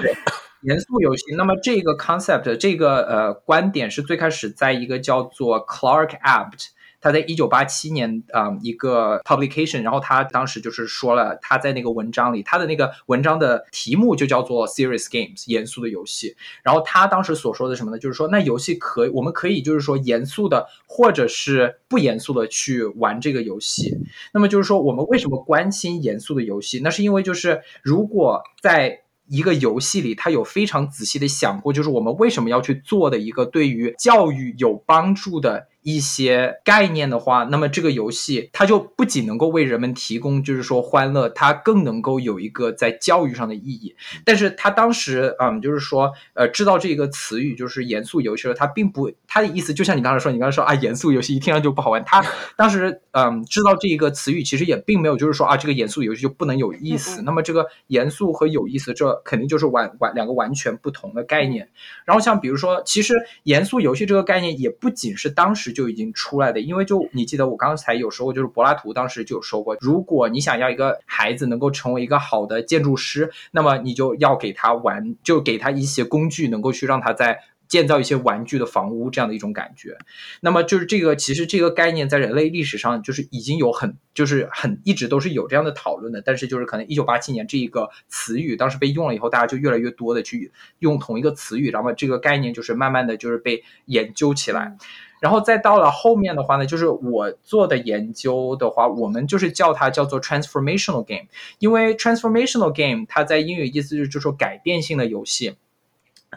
[0.00, 0.16] 对，
[0.62, 1.34] 严肃游戏。
[1.36, 6.68] 那么这个 concept 这个呃观点是最开始在一个叫做 Clark Abt。
[7.00, 16.36] 他在一九八七年啊一个 publication，然后他当时就是说了，他在那个文章里，他的那个文章的题目就叫做 serious games，严肃的游戏。
[16.62, 17.98] 然后他当时所说的什么呢？
[17.98, 23.96] 就是说，那游戏可我们可以就是说严肃的或者是不严肃的去玩这个游戏。
[24.32, 26.80] 那么就是说，我们为什么关心严肃的游戏？
[26.82, 35.68] 那是因为就是如果在一个游戏里，他有非常仔细的想过，就是我们为什么要去做的一个对于教育有帮助的。
[35.82, 43.94] 一些概念的话，那么这个游戏它就不仅能够为人们提供，就是说欢乐，它更能够有一个在教育上的意义。
[44.24, 52.04] 但是他当时，嗯，就是说，呃，知道这个词语就是严肃游戏的时候，他并不，他的意思就像你刚才说，你刚才说啊，严肃游戏一听上就不好玩。
[52.04, 52.22] 他
[52.56, 57.22] 当时，嗯，知道这一个词语，其实也并没有就是说啊，这个严肃游戏就不能有意思。
[57.22, 61.68] 那么这个严肃和有意思，这肯定就是完完两个完全不同的概念。
[62.04, 63.14] 然后像比如说，其实
[63.44, 65.67] 严肃游戏这个概念也不仅是当时。
[65.72, 79.98] 就已经出来的，因为就你记得我刚才有说过，就是柏拉图当时就有说过，如果你想要一个孩子能够成为一个好的建筑师，那么你就要给他玩，就给他一些工具，能够去让他在建造一些玩具的房屋这样的一种感觉。
[80.40, 86.22] 那么就是这个，其实这个概念在人类历史上就是已经有很，就是很一直都是有这样的讨论的。
[86.22, 94.78] 但是就是可能一九八七年这一个词语当时被用了以后，大家就越来越多的去用同一个词语，然后这个概念就是慢慢的就是被研究起来。
[95.20, 101.26] 然后再到了后面的话呢，就是我做的研究的话，我们就是叫它叫做 transformational game，
[101.58, 105.56] 因为 transformational game 它在英语意思就是就说改变性的游戏。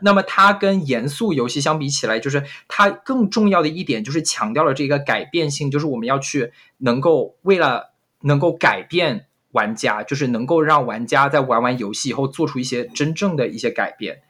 [0.02, 7.91] 那么它跟严肃游戏相比起来，就是它更重要的一点就是强调了这个改变性，就是我们要去能够为了
[8.22, 14.22] 能够改变玩家，就是能够让玩家在玩完游戏以后做出一些真正的一些改变。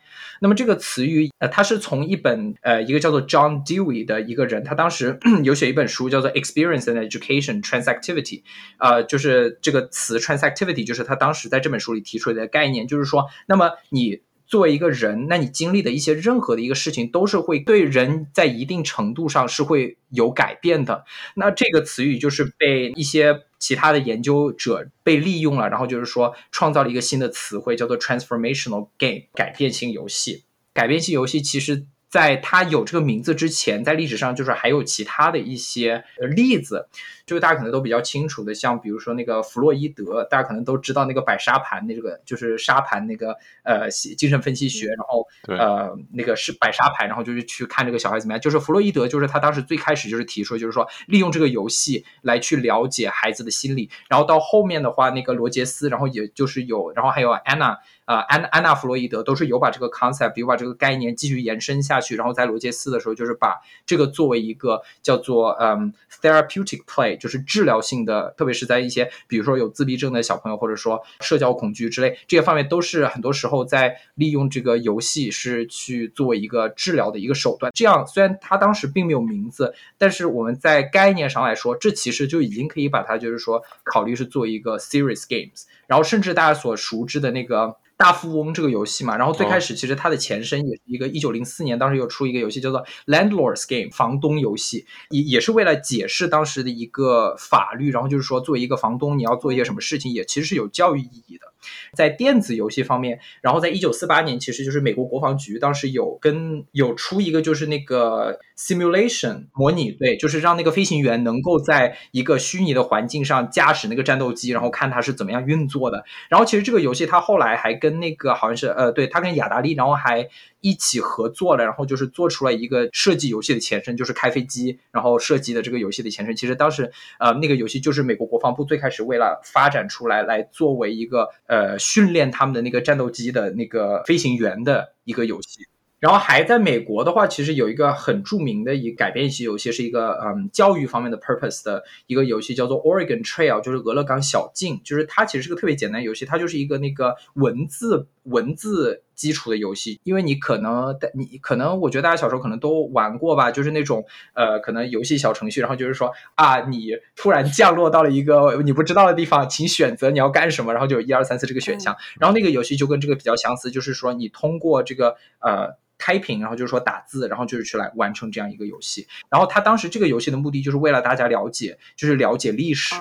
[0.42, 8.42] 那么这个词语，呃，它是从一本呃一个叫做 John Dewey 的一个人，他当时 有写一本书叫做 Experience and Education Transactivity，
[8.80, 14.22] 呃，就是这个词 Transactivity，就是他当时在这本书里提出来的概念，就是说，那么你。
[14.48, 21.06] 作为一个人，那你经历的一些任何的一个事情，都是会对人在一定程度上是会有改变的。
[21.36, 30.44] 那这个词语就是被一些其他的研究者被利用了，然后就是说创造了一个新的词汇，叫做 transformational game，改变性游戏。
[30.74, 31.86] 改变性游戏其实。
[32.12, 36.04] 在他有这个名字之前，在历史上就是还有其他的一些
[36.36, 36.90] 例子，
[37.26, 48.42] 就是大家可能都比较清楚的，像比如说那个弗洛伊德，大家可能都知道那个摆沙盘那个，就是沙盘那个呃精神分析学，然后呃那个是摆沙盘，然后就是去看这个小孩怎么样。
[48.42, 57.78] 就是弗洛伊德，就是他当时最开始就是提出，就是说利用这个游戏来去了解孩子的心理，然后到后面的话，那个罗杰斯，然后也就是有，然后还有安娜。
[58.12, 77.72] 啊，安安娜弗洛伊德都是有把这个 concept，有把这个概念继续延伸下去，然后在罗杰斯的时候，就是把这个作为一个叫做嗯 therapeutic play，就是治疗性的，特别是在一些比如说有自闭症的小朋友，或者说社交恐惧之类这些方面，都是很多时候在利用这个游戏是去作为一个治疗的一个手段。
[77.74, 87.78] 这样虽然他当时并没有名字，但是我们在概念上来说，这其实就已经可以把它就是说考虑是做一个 serious games，然后甚至大家所熟知的那个。
[88.02, 101.51] 大富翁这个游戏嘛，然后最开始其实它的前身也是一个一九零四年，当时又出一个游戏叫做 Landlord's Game 房东游戏，也也是为了解释当时的一个法律，然后就是说作为一个房东你要做一些什么事情，也其实是有教育意义的。
[101.94, 116.06] 在电子游戏方面，然后在一九四八年，其实就是美国国防局当时有跟有出一个就是那个 simulation 模拟，对，就是让那个飞行员能够在一个虚拟的环境上驾驶那个战斗机，然后看它是怎么样运作的。
[116.30, 120.30] 然后其实这个游戏它后来还跟那个好像是呃，对，它跟雅达利，然后还。
[120.62, 126.36] 一起合作了，然后就是做出来一个设计游戏的前身，就是开飞机，然后设计的这个游戏的前身。
[126.36, 135.68] 其实当时，呃，那个游戏就是美国国防部最开始为了发展出来，来作为一个呃训练他们的那个战斗机的那个飞行员的一个游戏。
[136.00, 144.82] 然后还在美国的话，其实有一个很著名的一改编型游戏，是一个嗯教育方面的 purpose 的一个游戏，叫做 Oregon Trail，就是俄勒冈小径。
[144.84, 165.78] 就是它其实是个特别简单游戏，它就是一个那个文字文字基础的游戏，因为你可能你可能我觉得大家小时候可能都玩过吧，就是那种呃可能游戏小程序，然后就是说啊你突然降落到了一个你不知道的地方，请选择你要干什么，然后就一二三四这个选项，然后那个游戏就跟这个比较相似，就是说你通过这个呃。
[166.04, 169.06] 开屏，然后就是说打字，然后就是去来完成这样一个游戏。
[169.30, 172.96] 然后他当时这个游戏的目的就是为了大家了解，就是了解历史。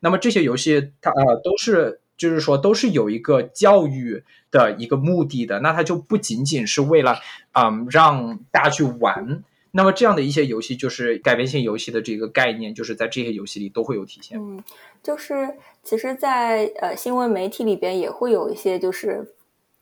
[0.00, 4.24] 那么这些游戏它呃都是就是说都是有一个教育
[4.56, 5.60] 的一个目的的。
[5.60, 7.18] 那它就不仅仅是为了
[7.52, 9.42] 嗯让大家去玩。
[9.72, 14.38] 那么这样的一些游戏就是改变性游戏的这个概念，就是在这些游戏里都会有体现。
[14.40, 14.62] 嗯，
[15.02, 19.34] 就是其实，在呃新闻媒体里边也会有一些就是。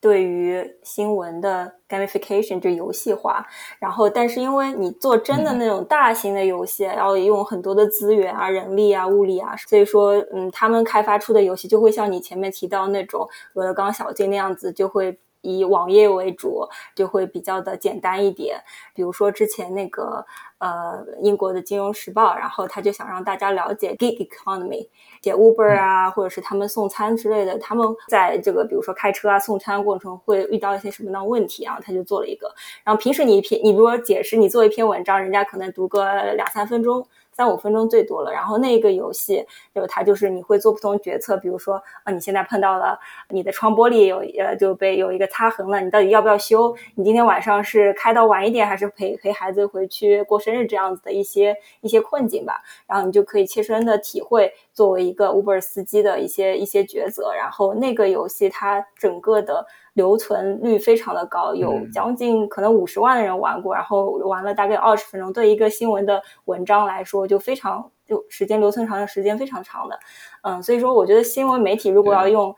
[0.05, 3.47] 对于新闻的 gamification 就游戏化，
[3.79, 18.59] 然后但是因为你做真的那种大型的游戏，要用很多的资源啊、人力啊、物力啊，所以说，嗯，他们开发出的游戏就会像你前面提到那种俄勒冈小径那样子，就会以网页为主，就会比较的简单一点。
[18.95, 20.27] 比如说之前那个。
[20.65, 24.89] 呃，英国的金融时报，然后他就想让大家了解 gig economy，
[25.21, 32.51] 写 Uber 啊，或者是他们送餐之类的，他们在这个比如说开车啊、送餐过程会遇到一些什么样的问题，然后他就做了一个。
[32.83, 37.07] 然后平时你一篇，你如果解释，你做一篇文章，人家可能读个两三分钟。
[37.37, 46.75] 三五分钟最多了，然后那个游戏就它就是你会做不同决策，比如说啊，你现在碰到了你的窗玻璃有呃就被有一个擦痕了，你到底要不要修？
[46.95, 52.63] 你今天晚上是开到晚一点，还是陪陪孩子回去过生日这样子的一些一些困境吧？
[52.87, 57.33] 然后你就可以切身的体会作为一个 Uber 司机的一些一些抉择。
[57.33, 59.65] 然后那个游戏它整个的。
[59.95, 65.33] 留存率非常的高，有将近可能五十万的人玩过，然后玩了大概二十分钟。
[65.33, 69.97] 对一个新闻的文章来说，就非常就时间留存长的时间非常长的，
[70.43, 72.53] 嗯，所以说我觉得新闻媒体如果要用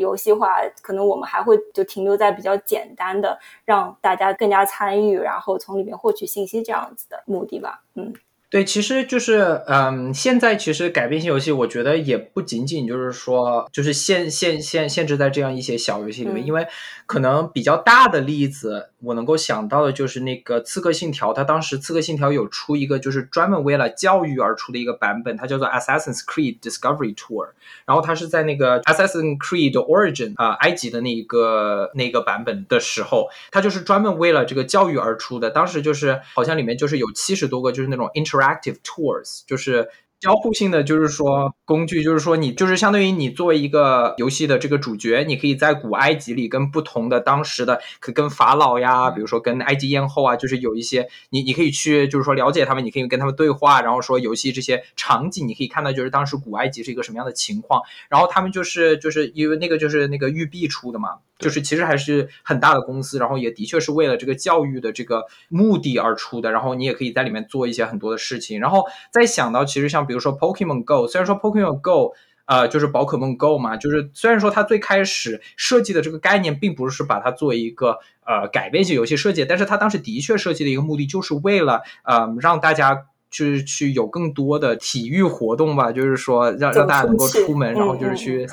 [0.00, 8.12] 游戏化，可能我们还会就停留在比较简单的，让大家更加参与，然后从里面获取信息这样子的目的吧，嗯。
[8.50, 16.66] 对，其实就是，嗯，现在其实改变性游戏，我觉得也不仅仅就是说，就是限限限限制在这样一些小游戏里面，因为
[17.06, 27.46] 可能比较大的例子，我能够想到的就是那个《刺客信条》，它当时《刺客信条》有出一个就是专门为了教育而出的一个版本，它叫做《Assassin's Creed Discovery Tour》，
[27.86, 39.88] 然后它是在那个《Assassin's Creed Origin》啊，埃及的那一个那个版本的时候，它就是专门为了这个教育而出的，当时就是好像里面就是有七十多个就是那种 Interactive tours 就是。
[40.20, 70.06] 交互性的就是说工具，就是说你就是相当于你作为一个游戏的这个主角，你可以在古埃及里跟不同的当时的，可跟法老呀，比如说跟埃及艳后啊，就是有一些你你可以去就是说了解他们，你可以跟他们对话，然后说游戏这些场景，你可以看到就是当时古埃及是一个什么样的情况，然后他们就是就是因为那个就是那个玉璧出的嘛，就是其实还是很大的公司，然后也的确是为了这个教育的这个目的而出的，然后你也可以在里面做一些很多的事情，然后再想到其实像。
[70.10, 72.14] 比如说 Pokemon Go，虽然说 Pokemon Go，
[72.46, 88.48] 呃，就是宝可梦 Go 嘛，就是虽然说它最开始设计的这个概念，并不是把它作为一个呃改变性游戏设计，但是它当时的确设计的一个目的，就是为了呃让大家就是去有更多的体育活动吧，就是说让让大家能够出门，然后就是去。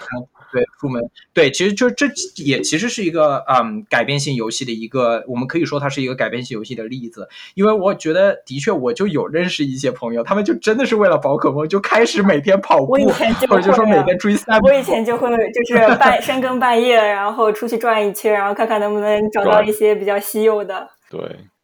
[0.51, 2.05] 对，出门对，其实就这
[2.37, 7.27] 也其实是一个嗯改变性游戏的一个，我们可以说它是一个改变性游戏的例子。
[7.53, 12.93] 因为我觉得的确，我就有认识一些朋友，他们就真的是为了宝可梦就开始每天跑步，
[13.49, 14.59] 或者就说每天追赛。
[14.61, 20.87] 我以前就会就是半深更半夜，然后出去转一圈，然后看看能不能找到一些比较稀有的。
[21.09, 21.19] 对。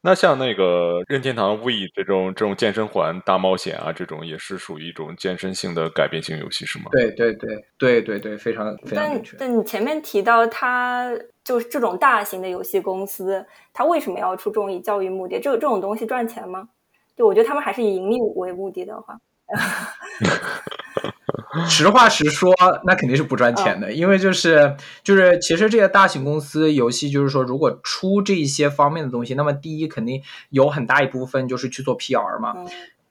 [0.06, 6.86] 那像那个任天堂 We 这种这种健身环大冒险啊，这种也是属于一种健身性的改变性游戏，是吗？
[6.92, 11.10] 对对对对对对，非常非常但但你前面提到，它
[11.42, 15.40] 就是这种大型的游戏公司，它为什么要出这种以教育目的？
[15.40, 16.68] 这这种东西赚钱吗？
[17.16, 19.18] 就我觉得他们还是以盈利为目的的话。
[21.70, 22.52] 实话实说，
[22.86, 32.56] 那肯定是不赚钱的，因为就是就是，其实这些大型公司游戏，就是说，如果出这些方面的东西，那么第一肯定有很大一部分就是去做 PR 嘛。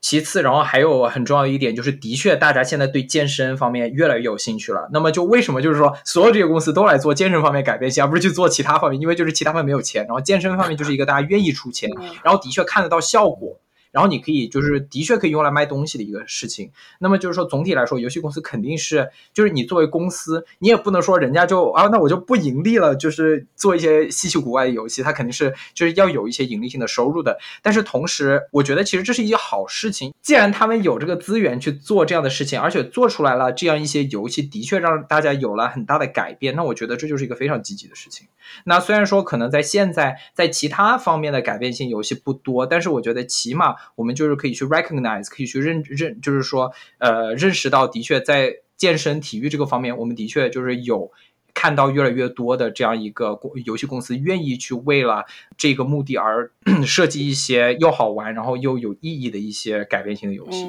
[0.00, 4.88] 其次，然后还有很重要的一点就是，的确大家现在对健身方面越来越有兴趣了。
[4.92, 9.00] 那么就为什么就是说，所有这些公司都来做健身方面改变性，而不是去做其他方面？
[9.00, 11.88] 因为就是其他方面没有钱，然后健身方面就是一个大家愿意出钱，
[12.24, 13.60] 然后的确看得到效果。
[13.92, 16.70] 然后你可以就是的确可以用来卖东西的一个事情。
[16.98, 27.38] 那么就是说，总体来说，游戏公司肯定是就是你作为公司，你也不能说人家就啊，那我就不盈利了，就是做一些稀奇古怪的游戏，它肯定是就是要有一些盈利性的收入的。
[27.62, 38.26] 但是同时，我觉得其实这是一件好事情，既然他们有这个资源去做这样的事情，而且做出来了这样一些游戏，的确让大家有了很大的改变，那我觉得这就是一个非常积极的事情。
[38.64, 51.10] 那虽然说可能在现在在其他方面的改变性游戏不多，但是我觉得起码我们就是可以去 recognize，可以去认认，就是说呃认识到，的确在健身体育这个方面，我们的确就是有
[51.54, 55.24] 看到越来越多的这样一个游戏公司愿意去为了
[55.56, 56.50] 这个目的而
[56.86, 60.66] 设计一些又好玩然后又有意义的一些改变性的游戏。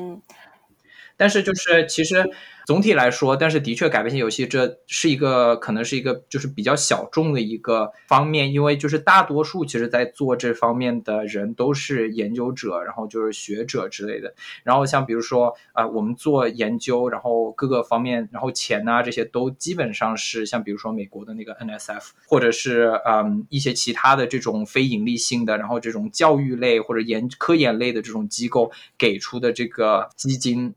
[1.17, 2.31] 但是就是其实。
[2.65, 14.33] 总体来说，但是的确，改变性游戏这是一个可能是一个就是比较小众的一个方面，因为就是大多数其实在做这方面的人都是研究者，然后就是学者之类的。
[14.63, 30.73] 然后像比如说啊，我们做研究，然后各个方面，然后钱啊这些都基本上是像比如说美国的那个 NSF，或者是嗯一些其他的这种非盈利性的，然后这种教育类或者研科研类的这种机构给出的这个基金。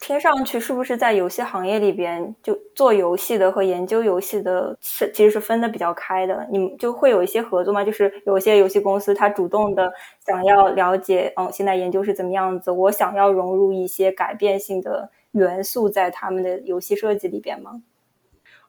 [0.00, 6.46] 听上去是不是在游戏行业里边，就做游戏的和研究游戏的是其实是分的比较开的？
[6.50, 7.84] 你们就会有一些合作吗？
[7.84, 9.92] 就是有些游戏公司它主动的
[10.24, 17.82] 想要了解，嗯，现在研究是怎么样子，我想要融入一些改变性的元素在他们的游戏设计里边吗？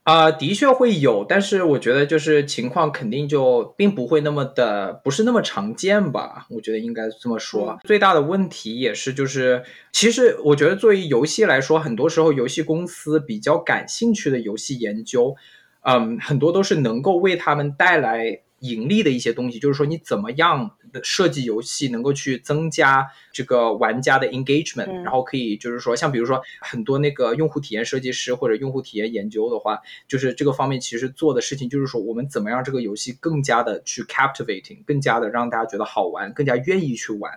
[0.09, 6.47] 啊，的确会有，但是我觉得就是情况肯定就并不会那么的，不是那么常见吧？
[6.49, 7.77] 我觉得应该这么说。
[7.83, 15.35] 最大的问题也是就是，其实我觉得作为游戏来说，很多时候游戏公司比较感兴趣的游戏研究，
[15.83, 19.59] 嗯，很多都是能够为他们带来盈利的一些东西。
[19.59, 20.71] 就是说，你怎么样
[21.03, 23.07] 设计游戏能够去增加。
[23.31, 37.31] 这个玩家的 engagement，然后可以就是说，像比如说很多那个用户体验设计师或者用户体验研究的话，就是这个方面其实做的事情就是说，我们怎么让这个游戏更加的去 captivating，更加的让大家觉得好玩，更加愿意去玩，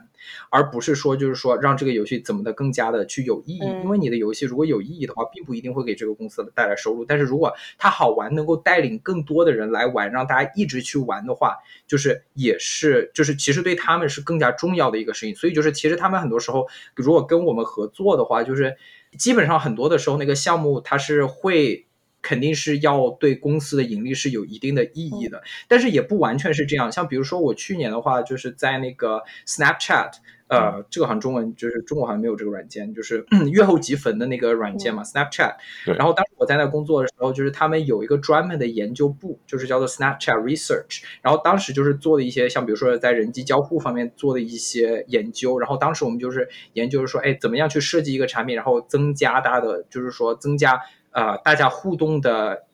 [0.50, 3.64] 而不是说就是说让这个游戏怎么的更加的去有意义。
[3.84, 15.34] 因为你的游戏如果有意义的话，并不一定会给这个公司带来收入，但是如果它好玩，能够带领更多的人来玩，让大家一直去玩的话，就是也是就是其实对他们是更加重要的一个事情。
[15.34, 15.92] 所以就是其实。
[16.02, 16.66] 他们很多时候，
[16.96, 18.76] 如果跟我们合作的话，就是
[19.16, 21.86] 基本上很多的时候，那个项目它是会
[22.22, 26.90] 肯定是要对公司的盈利是有一定的意义的，但是也不完全是这样。
[26.90, 30.12] 像比如说我去年的话，就是在那个 Snapchat。
[30.52, 35.54] 呃，这个好像中文就是中国好像没有这个软件，就是 月后即焚的那个软件嘛，Snapchat。
[35.86, 41.04] 然后当时我在那工作的时候，就是他们有一个专门的研究部，就是叫做 Snapchat Research。
[41.22, 45.58] 然后当时就是做的一些，像比如说在人机交互方面做的一些研究。
[45.58, 50.78] 然后当时我们就是研究说，哎，怎么样去设计一个产品，然后增加大家的，就是说增加
[51.12, 52.64] 呃大家互动的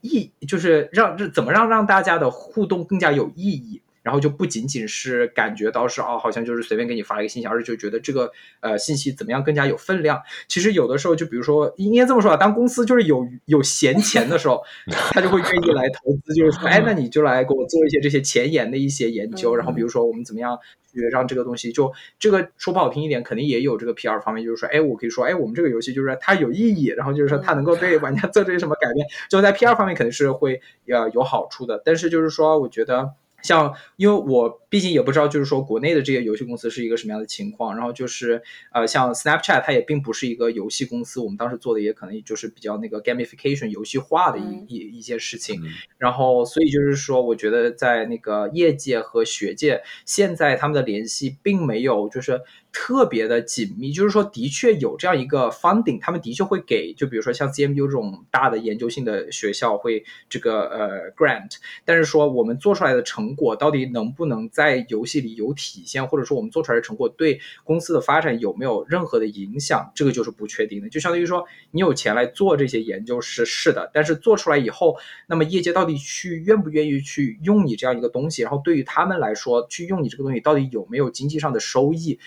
[0.00, 3.80] 意，就是让这怎么让让大家的互动更加有意义。
[4.08, 10.18] 然后就不仅仅是感觉到是哦，好像就是随便给你发了一个信息，而是就觉得这个呃信息怎么样更加有分量。
[10.48, 14.62] 其实有的时候，就比如说应该这么说啊，当公司就是有有闲钱的时候，
[15.12, 19.54] 他就会愿意来投资，就是说， 哎，那你就来给我做一些这些前沿的一些研究。
[19.54, 20.58] 然后比如说我们怎么样
[20.90, 31.82] 去让这个东西，就这个说不好听一点，肯定也有这个 PR 方面，就是说，哎，我可以说，哎，我们这个游戏就是它有意义，然后就是说它能够对玩家做这些什么改变，就在 PR 方面肯定是会呃有好处的。
[31.84, 33.10] 但是就是说，我觉得。
[33.42, 37.76] 像，因为我毕竟也不知道，就是说国内的这些游戏公司是一个什么样的情况。
[37.76, 41.20] 然后就是，呃，像 Snapchat，它也并不是一个游戏公司。
[41.20, 45.62] 我们当时做的也可能就是比较那个 gamification 游戏化的一一一些事情。
[45.98, 52.40] 然后，所以就是说，我觉得在那个业界和学界，现在他们的联系并没有就是。
[52.72, 70.88] 特别的紧密，就是说，的确有这样一个 funding，他们的确会给，就比如说像 CMU 这种大的研究性的学校会这个呃 grant，但是说我们做出来的成果到底能不能在游戏里有体现，或者说我们做出来的成果对公司的发展有没有任何的影响，这个就是不确定的。
[70.88, 74.96] 就相当于说，你有钱来做这些研究是是的，但是做出来以后，
[75.26, 82.18] 那么业界到底去愿不愿意去用你这样一个东西，然后对于他们来说，去用你这个东西到底有没有经济上的收益？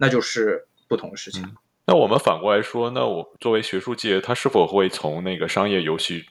[0.00, 1.44] 那就是不同的事情。
[1.86, 6.24] 那我们反过来说，那我作为学术界，他是否会从那个商业游戏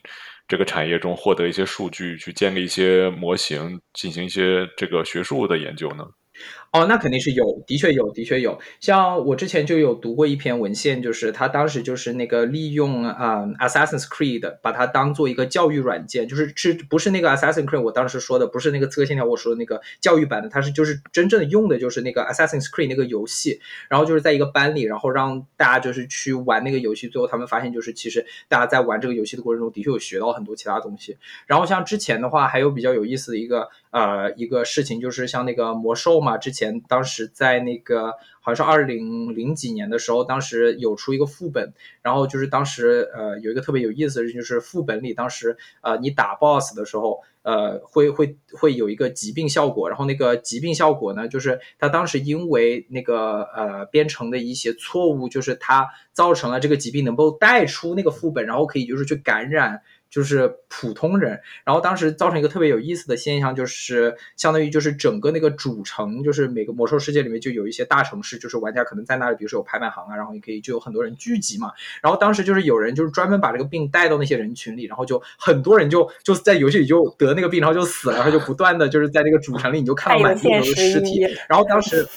[0.47, 6.07] 这个产业中获得一些数据，去建立一些模型，进行一些这个学术的研究呢？
[6.71, 8.59] 哦，那肯定是有，的确有，的确有。
[8.79, 23.59] 像我之前就有读过一篇文献，就是他当时就是那个利用啊，Assassin's Creed 把它当做一个教育软件，就是是不是那个 Assassin's Creed 我当时说的不是那个刺客信条我说的那个教育版的，它是就是真正用的就是那个 Assassin's Creed 那个游戏，
[23.89, 31.17] 然后就是在一个班里，然后让大家就是去玩那个游戏，最后他们发现就是其实大家在玩这个游戏的过程中的确有学到很多其他东西。
[31.47, 36.58] 然后像之前的话，还有比较有意思的一个呃一个事情，就是像那个魔兽嘛，之前。
[36.59, 59.81] 前当时在那个好像是二零零几年的时候，当时有出一个副本，然后就是当时呃有一个特别有意思的，就是副本里当时呃你打 BOSS 的时候，呃会会会有一个疾病效果，然后那个疾病效果呢，就是他当时因为那个呃编程的一些错误，就是它造成了这个疾病能够带出那个副本，然后可以就是去感染。
[60.09, 71.71] 就是普通人，然后当时造成一个特别有意思的现象，就是相当于就是整个那个主城，就是每个魔兽世界里面就有一些大城市，就是玩家可能在那里，比如说有拍卖行啊，然后你可以就有很多人聚集嘛。
[72.01, 82.07] 然后当时就是有人就是专门把这个病带到那些人群里，然后就很多人就就在游戏里就得那个病，然后就死了，然后就不断的就是在这个主城里你就看到满地都是尸体，然后当时。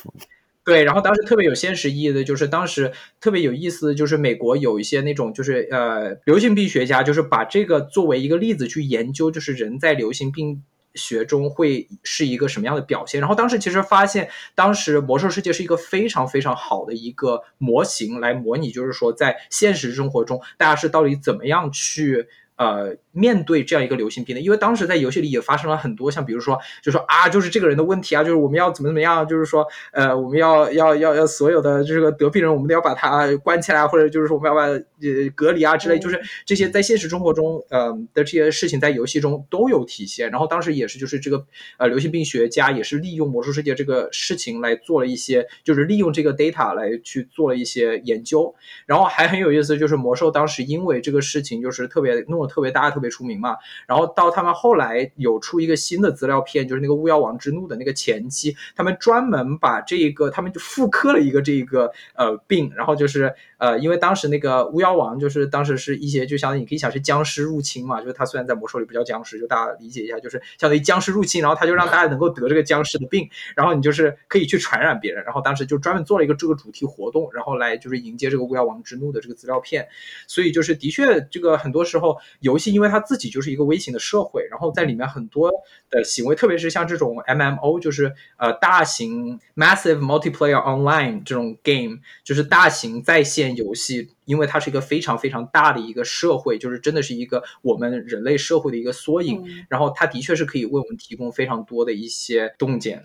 [0.65, 10.63] 对，然后当时特别有现实意义的，就是当时特别有意思的就是美国有一些那种就是呃流行病学家，就是把这个作为一个例子去研究，就是人在流行病
[10.95, 13.21] 学中会是一个什么样的表现。
[13.21, 22.29] 然后当时其实发现，当时魔兽世界是一个非常非常好的一个模型来模拟，就是说在现实生活中大家是到底怎么样去。
[22.63, 40.31] 呃，面对这样一个流行病的，因为当时在游戏里也发生了很多，像比如说，就说啊，就是这个人的问题啊，就是我们要怎么怎么样，就是说，呃，我们要要要要所有的这个得病人，我们都要把他关起来，或者就是说我们要把呃隔离啊之类，就是这些在现实生活中，呃的这些事情在游戏中都有体现。
[40.31, 41.45] 然后当时也是就是这个
[41.79, 48.55] 呃流行病学家也是利用魔兽世界这个事情来做了一些，就是利用这个 data 来去做了一些研究。
[48.87, 52.52] 然后还很有意思，就是魔兽当时因为这个事情就是特别弄。
[52.53, 53.57] 特别大，特别出名嘛。
[53.87, 79.87] 然后到他们后来有出一个新的资料片，就是那个《巫妖王之怒》的那个前期，他们专门把这一个，他们就复刻了一个这一个呃病，然后就是呃，因为当时那个巫妖王就是当时是一些，就相当于你可以想是僵尸入侵嘛，就是他虽然在魔兽里不叫僵尸，就大家理解一下，就是相当于僵尸入侵，然后他就让大家能够得这个僵尸的病，然后你就是可以去传染别人，然后当时就专门做了一个这个主题活动，然后来就是迎接这个巫妖王之怒的这个资料片，
[80.27, 82.17] 所以就是的确这个很多时候。
[82.41, 85.51] 游戏因为它自己就是一个微型的社会，然后在里面很多
[85.91, 103.03] 的行为，特别是像这种 MMO，就是呃大型 massive multiplayer online 这种 game，就是大型在线游戏，因为它是一个非常非常大的一个社会，就是真的是一个我们人类社会的一个缩影，然后它的确是可以为我们提供非常多的一些洞见。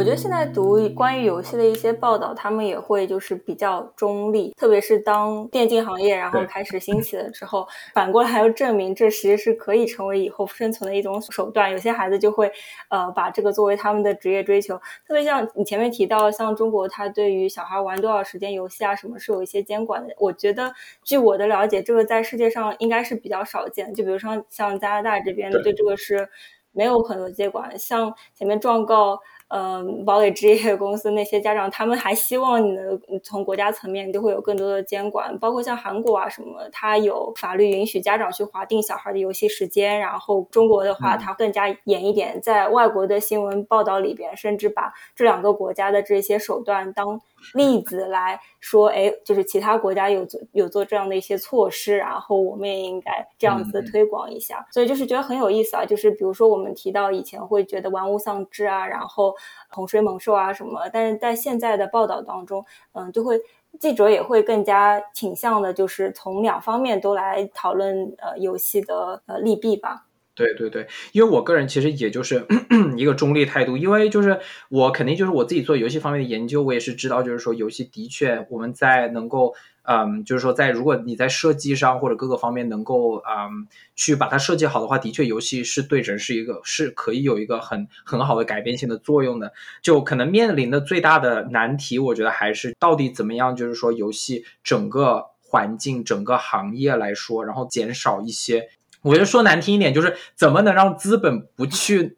[0.00, 11.70] 我觉得现在读关于游戏的一些报道，他们也会就是比较中立，特别是当电竞行业然后开始兴起了之后，反过来要证明这其实是可以成为以后生存的一种手段。
[11.70, 12.50] 有些孩子就会
[12.88, 14.74] 呃把这个作为他们的职业追求，
[15.06, 20.14] 特别像你前面提到，像中国，它对于小孩玩多少时间游戏啊什么是有一些监管的。
[20.18, 20.72] 我觉得
[21.04, 23.92] 据我的了解，这个在世界上应该是比较少见。
[23.92, 26.26] 就比如说像加拿大这边对这个是
[26.72, 29.20] 没有很多接管，像前面状告。
[29.50, 39.98] 嗯，堡垒职业公司那些家长，他们还希望你能从国家层面都会有更多的监管，包括像韩国啊什么，它有法律允许家长去划定小孩的游戏时间。
[39.98, 47.20] 然后中国的话，它更加严一点，在外国的新闻报道里边，甚至把这两个国家的这些手段当。
[47.54, 54.66] 例子来说，哎，就是其他国家有做有做这样的一些措施，然后我们也应该这样子推广一下。
[54.70, 55.86] 所以就是觉得很有意思啊。
[55.86, 59.34] 就是比如说我们提到以前会觉得玩物丧志啊，然后
[59.68, 63.40] 洪水猛兽啊什么，但是在现在的报道当中，嗯，就会
[63.78, 70.06] 记者也会更加倾向的，就是从两方面都来讨论呃游戏的呃利弊吧。
[70.40, 72.46] 对对对，因为我个人其实也就是
[72.96, 89.52] 一个中立态度，因为就是我肯定就是我自己做游戏方面的研究，我也是知道，就是说游戏的确我们在能够，嗯，就是说在如果你在设计上或者各个方面能够，嗯，去把它设计好的话，的确游戏是对人是一个是可以有一个很很好的改变性的作用的。
[89.82, 98.68] 就可能面临的最大的难题，我觉得还是到底怎么样，就是说游戏整个环境、整个行业来说，然后减少一些。
[99.02, 102.16] 我觉得说难听一点，就是怎么能让资本不去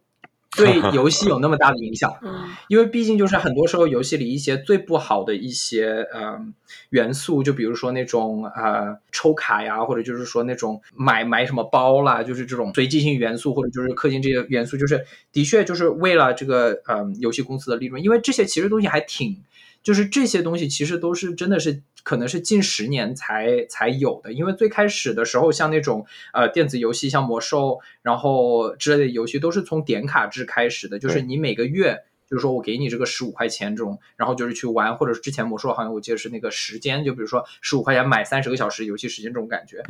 [0.57, 2.14] 对 游戏有那么大的影响。
[2.22, 6.39] 嗯，因为毕竟就是很多时候游戏里一些最不好的一些呃
[6.91, 19.37] 元素，就比如说那种呃抽卡呀，或者就是说那种买买什么包啦，就是这种随机性元素，或者就是氪金这些元素，就是的确就是为了这个呃游戏公司的利润，因为这些其实东西还挺。
[19.83, 39.83] 就是这些东西其实都是真的是可能是近十年才才有的，因为最开始的时候，像那种呃电子游戏，像魔兽，然后之类的游戏都是从点卡制开始的，就是你每个月就是说我给你这个十五块钱这种，然后就是去玩，或者是之前魔兽好像我记得是那个时间，就比如说十五块钱买三十个小时游戏时间这种感觉。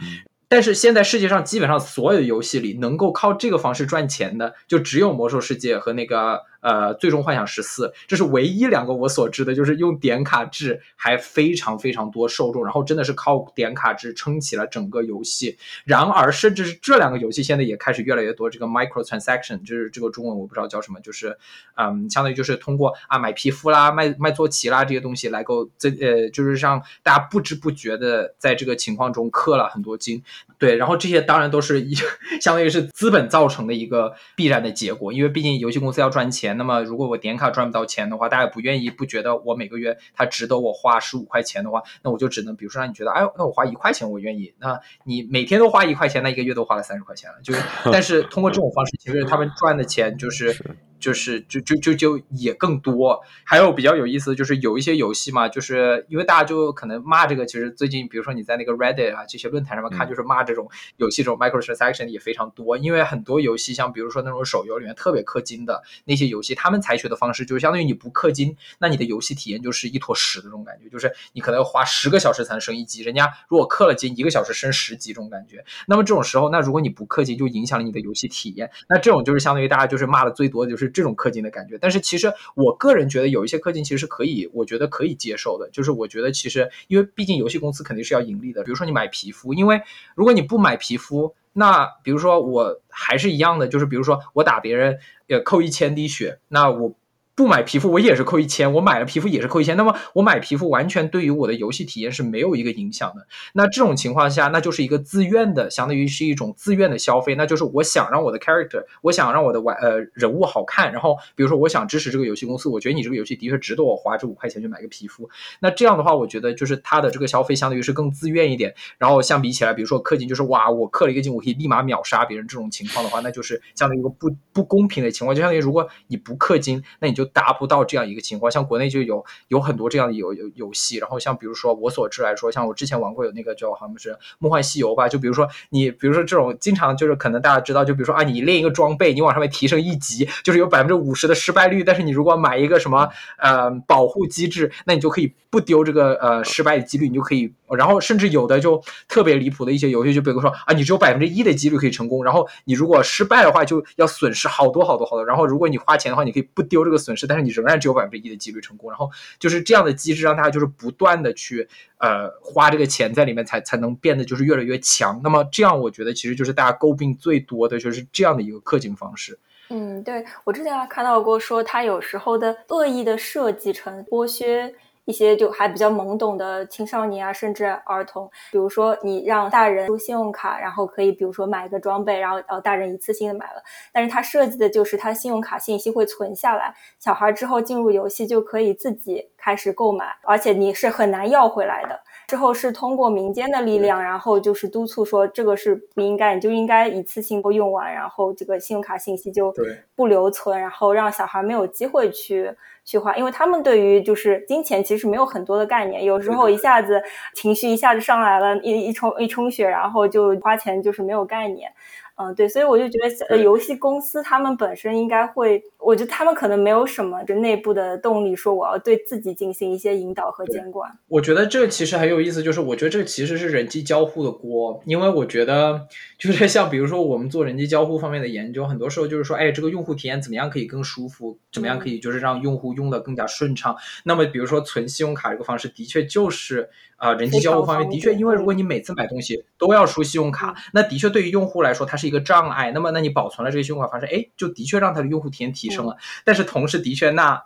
[0.49, 6.43] 但是现在世界上基本上所有的游戏里能够靠这个方式赚钱的，就只有魔兽世界和那个。
[6.63, 15.59] 呃，最终幻想十四，这是唯一两个我所知的，就是用点卡制还非常非常多受众，然后真的是靠点卡制撑起了整个游戏。
[15.85, 21.37] 然而，甚至是这两个游戏现在也开始越来越多这个 micro transaction，就是这个中文我不知道叫什么，就是
[21.75, 30.23] 嗯，相当于就是通过啊买皮肤啦、卖卖坐骑啦这些东西来够增呃，就是让大家不知不觉的在这个情况中氪了很多金。
[30.63, 31.93] 对，然后这些当然都是一
[32.41, 36.57] 相当于是资本造成的一个必然的结果，因为毕竟游戏公司要赚钱。
[36.57, 44.55] 那么，如果我点卡赚不到钱的话，大家不愿意，不觉得我每个月它值得我花十五块钱的话，那我就只能，比如说让你觉得，哎，那我花一块钱我愿意。
[44.61, 47.37] 那你每天都花一块钱，那一个月都花了三十块钱了。
[47.43, 47.61] 就是，
[47.91, 50.57] 但是通过这种方式，其实他们赚的钱就是。
[51.03, 80.92] 就是就就就就也更多，还有比较有意思的就是有一些游戏嘛，就是因为大家就可能骂这个，其实最近比如说你在那个 Reddit 啊这些论坛上面看，就是骂这种游戏这种 microtransaction 也非常多，因为很多游戏像比如说那种手游里面特别氪金的那些游戏，他们采取的方式就是相当于你不氪金，那你的游戏体验就是一坨屎的这种感觉，就是你可能要花十个小时才能升一级，人家如果氪了金，一个小时升十级这种感觉，那么这种时候，那如果你不氪金，就影响了你的游戏体验，那这种就是相当于大家就是骂的最多的就是。
[80.93, 85.69] 这种氪金的感觉，但是其实我个人觉得有一些氪金其实是可以，我觉得可以接受的。
[85.71, 88.63] 就是我觉得其实，因为毕竟游戏公司肯定是要盈利的。
[88.63, 89.83] 比如说你买皮肤，因为
[90.15, 96.95] 如果你不买皮肤，那比如说我还是一样的，就是比如说我打别人呃扣一千滴血，那我。
[97.35, 99.75] 不买皮肤我也是扣一千，我买了皮肤也是扣一千。
[99.77, 103.27] 那么我买皮肤完全对于我的游戏体验是没有一个影响的。
[103.55, 107.35] 那这种情况下，那就是一个自愿的，相当于是一种自愿的消费。
[107.35, 110.93] 那就是我想让我的 character，我想让我的玩呃人物好看。
[110.93, 115.31] 然后比如说我想支持这个游戏公司，我觉得你这个游戏的确值得我花这五块钱去买个皮肤。
[115.61, 118.75] 那这样的话，我觉得就是他的这个消费相当于是更自愿一点。
[118.99, 125.35] 然后相比起来，比如说氪金就是哇，我氪了一个金，我可以立马秒杀别人这种情况的话，那就是相当于一个不不公平的情况。
[125.35, 128.03] 就相当于如果你不氪金，那你就达不到这样。
[128.03, 143.09] 一个情况，像国内就有有很多这样的游游游戏，然后像比如说我所知来说，像我之前玩过有那个叫好像是《梦幻西游》吧，就比如说你，比如说这种经常就是可能大家知道，就比如说啊，你练一个装备，你往上面提升一级，就是有百分之五十的失败率，但是你如果买一个什么
[143.39, 158.43] 呃保护机制，那你就可以不丢这个呃失败的几率，你就可以，然后甚至有的就特别离谱的一些游戏，就比如说啊，你只有百分之一的几率可以成功，然后你如果失败的话，就要损失好多好多好多，然后如果你花钱的话，你可以不丢这个损失，但是你仍然只有百分之一的。
[158.43, 159.09] 几率成功，然后
[159.39, 161.69] 就是这样的机制，让大家就是不断的去
[161.99, 165.21] 呃花这个钱在里面，才才能变得就是越来越强。
[165.23, 169.39] 那么这样，我觉得其实就是大家诟病最多的就是这样的一个氪金方式。
[169.71, 174.75] 嗯，对我之前还看到过说，他有时候的恶意的设计成剥削。
[175.05, 192.01] 一些就还比较懵懂的青少年啊，甚至儿童，比如说你让大人出信用卡，然后可以比如说买一个装备，然后呃大人一次性的买了，但是它设计的就是它信用卡信息会存下来，小孩之后进入游戏就可以自己开始购买，而且你是很难要回来的。
[192.29, 199.53] 之后是通过民间的力量，然后就是督促说这个是不应该，你就应该一次性都用完，然后这个信用卡信息就
[199.95, 202.57] 不留存，然后让小孩没有机会去。
[202.85, 207.03] 去花，因为他们对于就是金钱其实没有很多的概念，有时候一下子
[207.35, 211.73] 情绪一下子上来了，一一充一充血，然后就花钱就是没有概念。
[212.17, 220.91] 嗯，对，所以我就觉得，呃，游戏公司他们本身应该会，我觉得他们可能没有什么就内部的动力，说我要对自己进行一些引导和监管。
[221.09, 225.87] 我觉得这其实很有意思，就是我觉得这其实是人机交互的锅，因为我觉得
[226.19, 233.75] 就是像比如说我们做人机交互方面的研究，很多时候就是说，哎，这个用户体验怎么样可以更舒服，怎么样可以就是让用户用的更加顺畅。
[234.05, 245.97] 那么比如说存信用卡这个方式，的确就是啊，人机交互方面的确，因为如果你每次买东西都要输信用卡，那的确对于用户来说，它是是一个障碍，那么那你保存了这个信用卡方式，哎，就的确让它的用户体验提升了。
[246.25, 247.41] 但是同时，的确那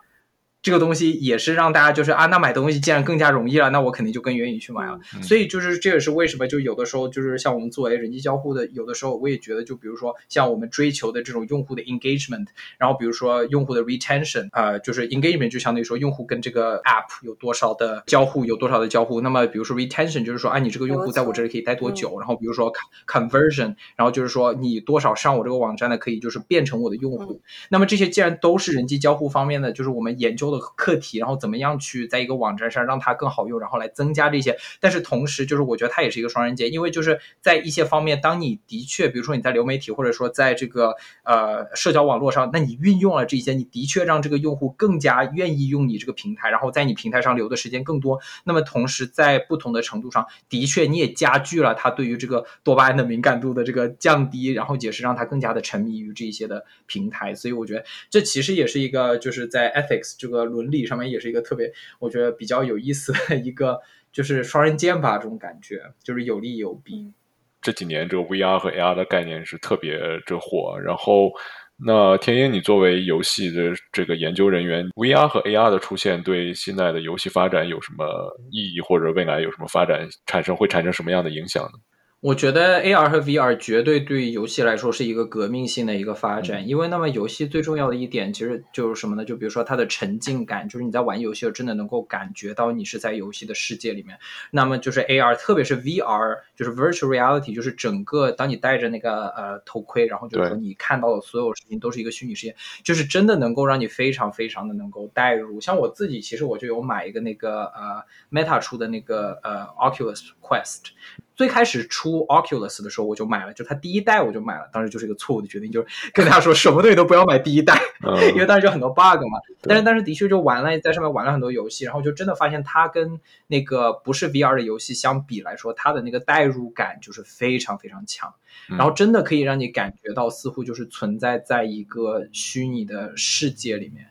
[0.61, 4.99] 这个东西也是让大家就是啊，那买东西既然更加容易了，那我肯定就更愿意去买了。
[5.21, 12.47] 所以就是这也是为什么就有的时候就是像我们作为人机交互的，有的时候我也觉得就比如说像我们追求的这种用户的 engagement，
[12.77, 19.21] 然后比如说用户的 retention，呃，就是 engagement 就相当于说用户跟这个 app 有多少的交互，有多少的交互。
[19.21, 22.19] 那么比如说 retention 就是说啊，你这个用户在我这里可以待多久？
[22.19, 22.73] 然后比如说
[23.07, 27.41] conversion，然后就是说你多少上我这个网站的可以就是变成我的用户。
[27.69, 30.67] 那么这些既然都是人机交互方面的，就是我们研究的。
[30.75, 34.57] 课题，然后怎么样去在一个网站上让它更好用，然后来增加这些。
[34.79, 48.19] 但是同时，就是我觉得它也是一个双刃剑，因为就是在一些方面，当你的确，比如说你在流媒体，或者说在这个呃社交网络上，那你运用了这些，你的确让这个用户更加愿意用你这个平台，然后在你平台上留的时间更多。
[48.43, 57.33] 那么同时，在不同的程度上，的确你也加剧了他对于这个多巴胺的敏感度的这个降低，然后也是让他更加的沉迷于这一些的平台。
[57.33, 60.36] 所以我觉得这其实也是一个就是在 ethics 这个。
[60.45, 63.79] 伦理上面也是一个特别，我觉得比较有意思的一个，
[64.11, 67.13] 就是双刃剑吧，这种感觉就是有利有弊。
[67.61, 71.31] 这几年这个 VR 和 AR 的概念是特别这火，然后
[71.75, 78.05] 那天英，你作为游戏的这个研究人员，VR 和 AR 的出现对现在的游戏发展有什么
[78.51, 81.79] 意义，或者未来有什么发展产生会产生什么样的影响呢？
[82.19, 89.23] 我觉得 AR 和 VR 绝对对游戏来说是一个革命性的一个发展，因为那么游戏最重要的一点其实就是什么呢？
[89.23, 94.17] 就比如说它的沉浸感，就是你在玩游戏时候真的能够感觉到你是在游戏的世界里面。
[94.49, 105.61] 那么就是 AR，特别是 VR，就是 Virtual Reality，就是整个当你戴着那个呃头盔，然后就是说你看到的所有事情都是一个虚拟世界，就是真的能够让你非常非常的能够代入。
[105.61, 110.93] 像我自己其实我就有买一个那个呃 Meta 出的那个呃 Oculus Quest。
[111.37, 117.79] 最开始出 Oculus 的时候，我就买了，就它第一代我就买了，当时就是一个错误的决定，就是 跟大家说什么东西都不要买第一代，
[118.33, 119.39] 因为当时有很多 bug 嘛。
[119.61, 128.33] 但是当时的确就玩了，在上面玩了很多游戏，然后就真的发现它跟那个不是 VR 的游戏相比来说，它的那个代入感就是非常非常强，
[128.67, 134.07] 然后真的可以让你感觉到似乎就是存在在一个虚拟的世界里面。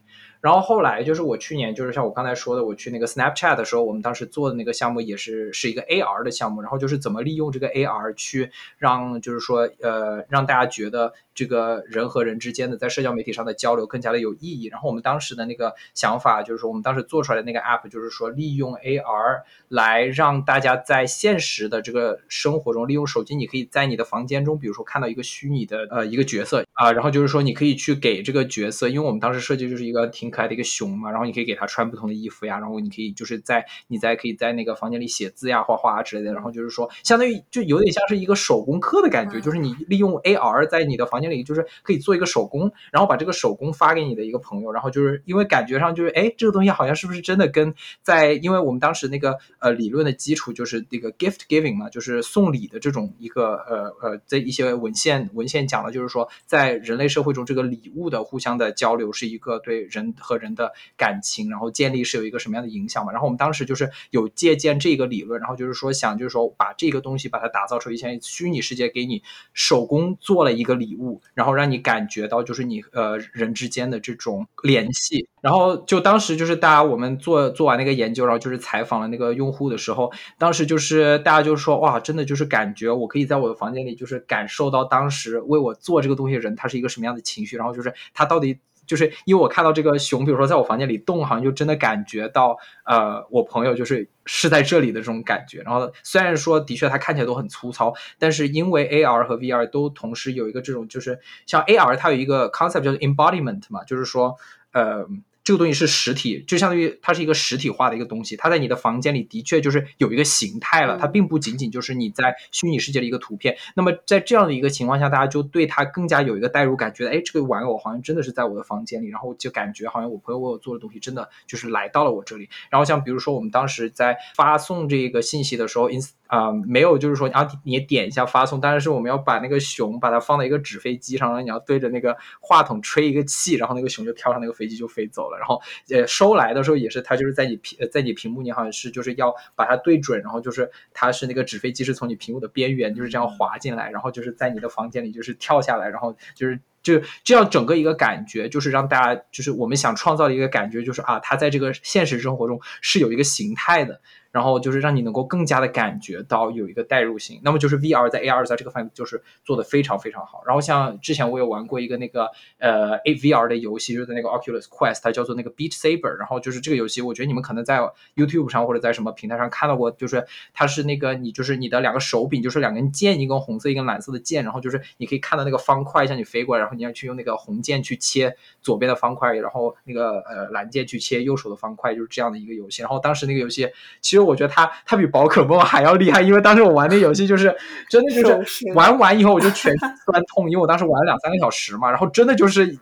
[0.46, 11.12] 然后后来就是我去年就是像我刚才说的，我去那个 Snapchat 的时候，我们当时做的那个项目也是是一个 AR 的项目，然后就是怎么利用这个 AR 去让就是说呃让大家觉得。
[11.36, 14.68] 这个人和人之间的在社交媒体上的交流更加的有意义。
[14.68, 41.26] 然后我们当时的那个想法就是说，我们当时做出来的那个 app 就是说，利用 AR 来让大家在现实的这个生活中，利用手机，你可以在你的房间中，比如说看到一个虚拟的呃一个角色啊，然后就是说你可以去给这个角色，因为我们当时设计就是一个挺可爱的一个熊嘛，然后你可以给它穿不同的衣服呀，然后你可以就是在你在可以在那个房间里写字呀、画画啊之类的，然后就是说相当于就有点像是一个手工课的感觉，就是你利用 AR 在你的房间。
[41.26, 63.12] 里就是可以做一个手工，然后把这个手工发给你的一个朋友，然后就是因为感觉上就是哎，这个东西好像是不是真的跟在，因为我们当时那个呃理论的基础就是那个 gift giving 嘛，就是送礼的这种一个呃呃这一些文献文献讲的就是说，在人类社会中，这个礼物的互相的交流是一个对人和人的感情，然后建立是有一个什么样的影响嘛？
[63.12, 69.22] 然后我们当时就是有借鉴这个理论，然后就是说想就是说把这个东西把它打造出一些虚拟世界，给你
[69.54, 71.22] 手工做了一个礼物。
[71.34, 88.58] 然后让你感觉到就是你呃人之间的这种联系，然后就当时就是大家我们做做完那个研究，然后就是采访了那个用户的时候，当时就是大家就说哇，真的就是感觉我可以在我的房间里就是感受到当时为我做这个东西的人他是一个什么样的情绪，然后就是他到底。
[88.86, 95.60] 就是因为我看到这个熊，比如说在我房间里动，好像就真的感觉到，呃，我朋友就是是在这里的这种感觉。
[95.62, 104.36] 然后虽然说的确它看起来都很粗糙，但是因为 AR 和 VR 都同时有一个这种，就是像 AR 它有一个 concept 叫做 embodiment 嘛，就是说，
[104.72, 105.06] 呃。
[105.46, 108.36] 这个东西是实体，就相当于它是一个实体化的一个东西。
[108.36, 113.56] 它在你的房间里的确就是有一个形态了，它并不仅仅就是你在虚拟世界的一个图片。
[113.76, 122.48] 那么在这样的一个情况下，大家就对它更加有一个代入感，觉得哎，这个玩偶好像真的是在我的房间里，然后就感觉好像我朋友为我做的东西真的就是来到了我这里。
[122.68, 135.38] 然后像比如说我们当时在发送这个信息的时候，ins 啊没有就是说啊你点一下发送，当然是我们要把那个熊把它放在一个纸飞机上，然后你要对着那个话筒吹一个气，然后那个熊就跳上那个飞机就飞走了。
[135.38, 135.60] 然后，
[135.90, 146.60] 呃，收来的时候也是，它就是在你屏，在你屏幕，你好像是就是要把它对准，然后就是它是那个纸飞机是从你屏幕的边缘就是这样滑进来，然后就是在你的房间里就是跳下来，然后就是。
[146.86, 154.00] 就是这样整个一个感觉，就是让大家就是我们想创造的一个感觉，就是啊，它在这个现实生活中是有一个形态的。
[154.32, 160.42] 然后就是让你能够更加的感觉到有一个代入性，那么就是 VR 在 AR 在这个范围就是做的非常非常好。
[160.46, 166.10] 然后像之前我有玩过一个那个呃 AVR 的游戏，就是那个 Oculus Quest，它叫做那个 Beat Saber。
[166.18, 167.78] 然后就是这个游戏，我觉得你们可能在
[168.14, 182.82] YouTube 上或者在什么平台上看到过，就是它是那个你就是你的两个手柄就是两根剑，一根红色一根蓝色的剑，然后就是你可以看到那个方块向你飞过来，然后你要去用那个红键去切左边的方块，然后那个呃蓝键去切右手的方块，就是这样的一个游戏。
[182.82, 183.66] 然后当时那个游戏
[184.02, 184.26] 其实。
[184.26, 187.56] 我觉得它它比宝可梦还要厉害，因为当时我玩那游戏就是
[187.88, 192.76] 真的就是玩完以后我就全身酸痛，因为我当时玩了两三个小时嘛，然后真的就是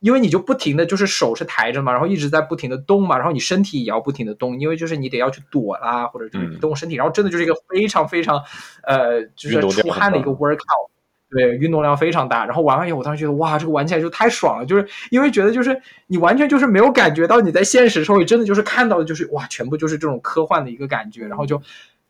[0.00, 8.42] 因为你就不停的就是手是抬着嘛，然后一直在不停的动嘛，然后你身体也要不停的动，因为就是你得要去躲啦，或者就是动身体，然后真的就是一个非常非常
[8.82, 10.88] 呃就是出汗的一个 workout。
[11.30, 12.46] 对，运动量非常大。
[12.46, 21.60] 然后玩完以后，我当时觉得哇，这个玩起来就太爽了，就是因为觉得就是你完全就是没有感觉到你在现实社会真的就是看到的就是哇，全部就是这种科幻的一个感觉，然后就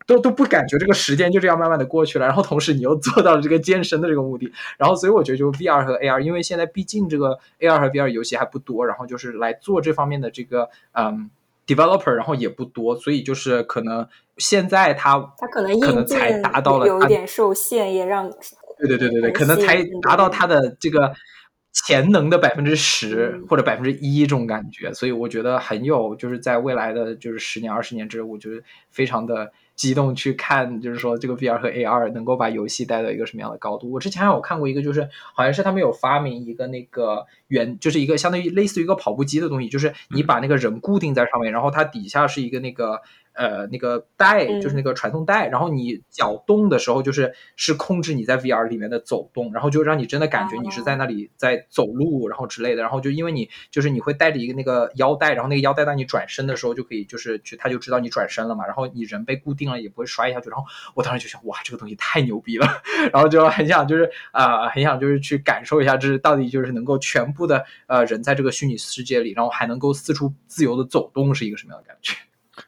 [0.05, 2.27] 都都不感觉这个时间就这样慢慢的过去了。
[2.27, 4.51] 然后同时你又做到了这个健身的这个目的。
[4.77, 11.31] 然后所以我觉得就 VR 和 AR，因为现在毕竟这个 AR 和 VR 游戏还不多，然后就是来做这方面的这个嗯
[11.65, 14.07] developer，然后也不多，所以就是可能
[14.37, 18.31] 现在它它可能可能才达到了有一点受限，也让。
[18.79, 21.13] 对对对对对，可能才达到他的这个
[21.73, 33.91] 潜能的百分之十或者百分之一这种感觉，所以我觉得很有就是在未来的就是十年二十年之后，我觉得非常的激动去看，就是说这个 VR 和 AR 能够把游戏带到一个什么样的高度。
[33.91, 43.01] 我之前有看过一个，就是好像是他们有发明一个那个圆，就是一个相当于类似于一个跑步机的东西，就是你把那个人固定在上面，然后它底下是一个那个。
[43.37, 52.81] 呃，那个带就是那个传送带，然后你脚动的时候，就是是控制你在 VR 里面的走动，然后就让你真的感觉你是在那里在走路，然后之类的。
[52.81, 58.65] 然后就因为你就是你会带着一个那个腰带，然后那个腰带当你转身的时候就可以就是去，他就知道你转身了嘛。
[58.65, 60.49] 然后你人被固定了也不会摔下去。
[60.49, 60.65] 然后
[60.95, 62.67] 我当时就想，哇，这个东西太牛逼了，
[63.13, 72.15] 然后就很想就是啊，很想就是去感受一下，这是到底就是能够全部的呃人在这个虚拟世界里，然后还能够四处自由的走动是一个什么样的感觉。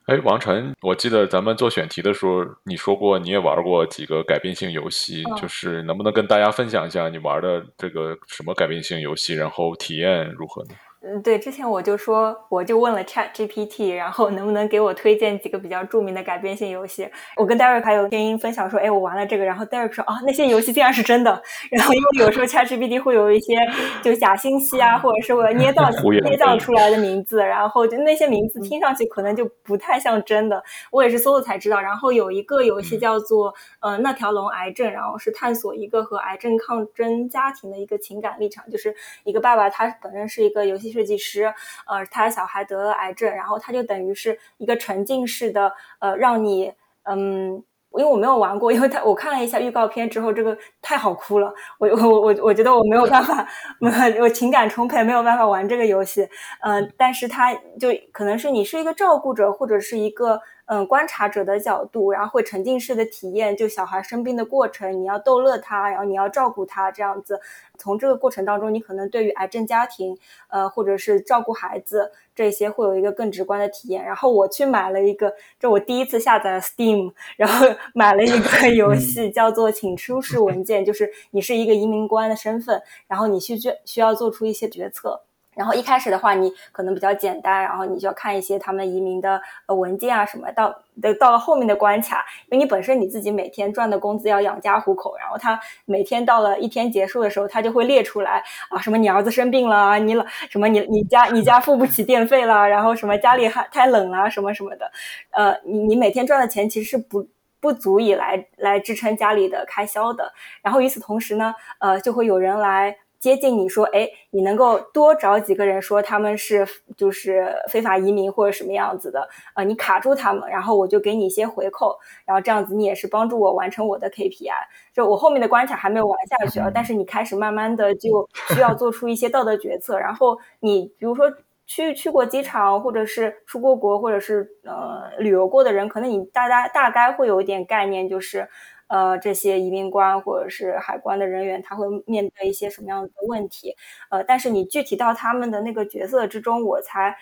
[0.10, 10.72] 哎，王晨，我记得咱们做选题的时候，你说过你也玩过几个改变性游戏，就是能不能跟大家分享一下你玩的这个什么改变性游戏，然后体验如何呢？
[11.02, 17.10] 嗯，对，之前我就说，我就问了 Chat GPT，然后能不能给我推荐几个比较著名的改编性游戏？
[17.38, 21.42] 我跟 Derek 还有天音分享说，哎，我玩了这个，然后 Derek 说，啊，那些游戏竟然是真的。
[21.72, 23.56] 然后因为有时候 Chat GPT 会有一些
[24.04, 25.90] 就假信息啊，或者是我捏造
[26.26, 30.62] 捏造出来的名字，然后就那些名字听上去可能就不太像真的。
[30.92, 31.80] 我也是搜了才知道。
[31.80, 38.94] 然后有一个游戏叫做呃那条龙癌症，然后是探索一个和癌症抗争家庭的一个情感立场，就是
[39.24, 40.89] 一个爸爸他本身是一个游戏。
[40.92, 41.54] 设计师，
[41.88, 46.72] 呃，他小孩得了癌症，然后他就等于是一个沉浸式的，呃，让你，
[47.04, 47.64] 嗯，
[47.94, 53.48] 因为我没有玩过，因为他我看了一下预告片之后，这个太好哭了，我我我我觉得我没有办法，
[54.22, 56.28] 我情感充沛，没有办法玩这个游戏，
[56.62, 60.42] 嗯，但是他就可能是你是一个照顾者或者是一个。
[60.72, 67.42] 嗯，观察者的角度，然后会沉浸式的体验，就小孩生病的过程，你要逗乐他，然后你要照顾他，这样子。
[67.80, 70.16] 从这个过程当中，你可能对于癌症家庭，
[70.50, 74.06] 呃，或者是照顾孩子这些，会有一个更直观的体验。
[74.06, 77.66] 然后我去买了一个，这我第一次下载了 Steam，然后
[77.96, 85.24] 买了一个 游戏，叫做《请出示文件》，就是你是一个移民官的身份，然后你需需需要做出一些决策。
[85.60, 90.50] 然后一开始的话，你可能比较简单，然后你就要看一些他们移民的呃文件啊什么。
[90.54, 104.90] 到的到了后面的关卡，因为你本身你自己每天赚的工资要养家糊口，然后他每天到了一天结束的时候，他就会列出来啊，什么你儿子生病了，你老什么你你家你家付不起电费了，然后什么家里还太冷了什么什么的。
[105.32, 107.28] 呃，你你每天赚的钱其实是不
[107.60, 110.32] 不足以来来支撑家里的开销的。
[110.62, 112.96] 然后与此同时呢，呃，就会有人来。
[113.20, 116.66] 接近你说，哎，你能够多找几个人说他们是
[116.96, 124.54] 就是非法移民或者什么样子的，呃，你卡住他们，然后我就给你一些回扣，然后这样子你也是帮助我完成我的 KPI。
[124.94, 131.30] 就我后面的关卡还没有玩下去啊，但是你开始慢慢的就需要做出一些道德决策，然后你比如说
[131.68, 138.48] 去去过机场或者是出过国或者是呃旅游过的人，可能你大家大概会有一点概念，就是。
[138.90, 143.76] 呃，这些移民官或者是海关的人员，他会面对一些什么样的问题？
[144.10, 147.16] 呃，但是你具体到他们的那个角色之中，我才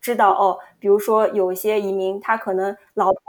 [0.00, 0.58] 知道哦。
[0.78, 3.20] 比如说，有些移民，他可能老婆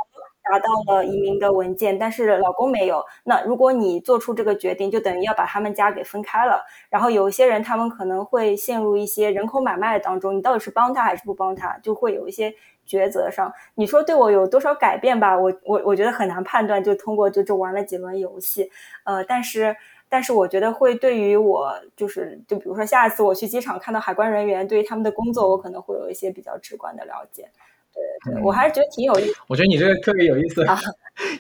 [0.52, 3.04] 拿到了移民的文件，但是老公没有。
[3.24, 6.64] 那如果你做出这个决定，就等于要把他们家给分开了。
[6.90, 12.54] 然后有一些人，他们可能会陷入一些人口买卖当中，你到底是帮他还是不帮他，就会有一些
[12.88, 13.52] 抉择上。
[13.76, 15.38] 你说对我有多少改变吧？
[15.38, 18.70] 我我我觉得很难判断，就通过就就玩了几轮游戏，
[19.04, 19.76] 呃，但是。
[20.08, 27.50] 但是我觉得会对于我，就是就比如说下一次我去机场看到海关人员，对于他们的工作，我可能会有一些比较直观的了解。
[27.92, 29.34] 对对，我还是觉得挺有意思。
[29.48, 30.64] 我觉得你这个特别有意思，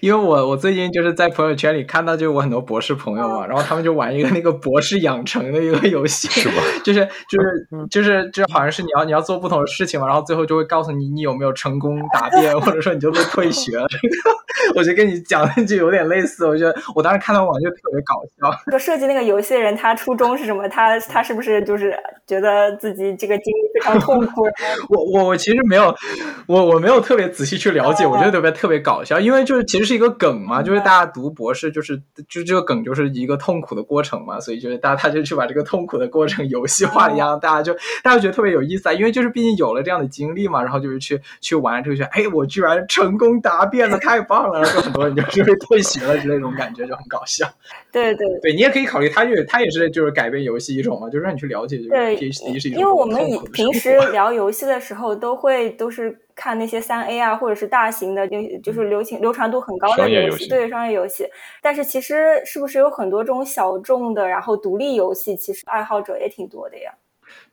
[0.01, 6.55] 因为我我最近就是在朋友圈里看到，就我很多博士朋友嘛，然后他们就玩一个那个博士养成的一个游戏，是吧？
[6.83, 13.87] 就是就是就是就好像是你要你要做不同的事情嘛，然后最后就会告诉你你有没有成功答辩，或者说你就被退学了。
[14.75, 16.45] 我就跟你讲的就有点类似。
[16.47, 18.57] 我觉得我当时看到网就特别搞笑。
[18.71, 20.67] 说设计那个游戏的人，他初衷是什么？
[20.69, 21.93] 他他是不是就是
[22.25, 24.43] 觉得自己这个经历非常痛苦？
[24.89, 25.93] 我我我其实没有。
[26.47, 47.47] 我我没有特别仔细去了解，我觉得特别特别搞笑，因为就是其实是一个梗嘛，就是大家读博士就是就这个梗就是一个痛苦的过程嘛，所以就是大家他就去把这个痛苦的过程游戏化一样，大家就大家觉得特别有意思啊，因为就是毕竟有了这样的经历嘛，然后就是去去玩这个，哎，我居然成功答辩了， 太棒了，然后就很多人就是被退学了之类，这种感觉就很搞笑。
[47.91, 56.19] 对对对，你也可以考虑，他就他也是就是改变游戏一种嘛，就是让你去了解这个 PhD 是一种因为我们以平时聊游戏的时候都会都是。
[56.35, 61.27] 看那些三 A 啊，或者是大型的，就就是流行流传度很高的游戏，对商业游戏。
[61.61, 66.91] 但是其实是不是有很多这种小众的，然后独立游戏，其实爱好者也挺多的呀？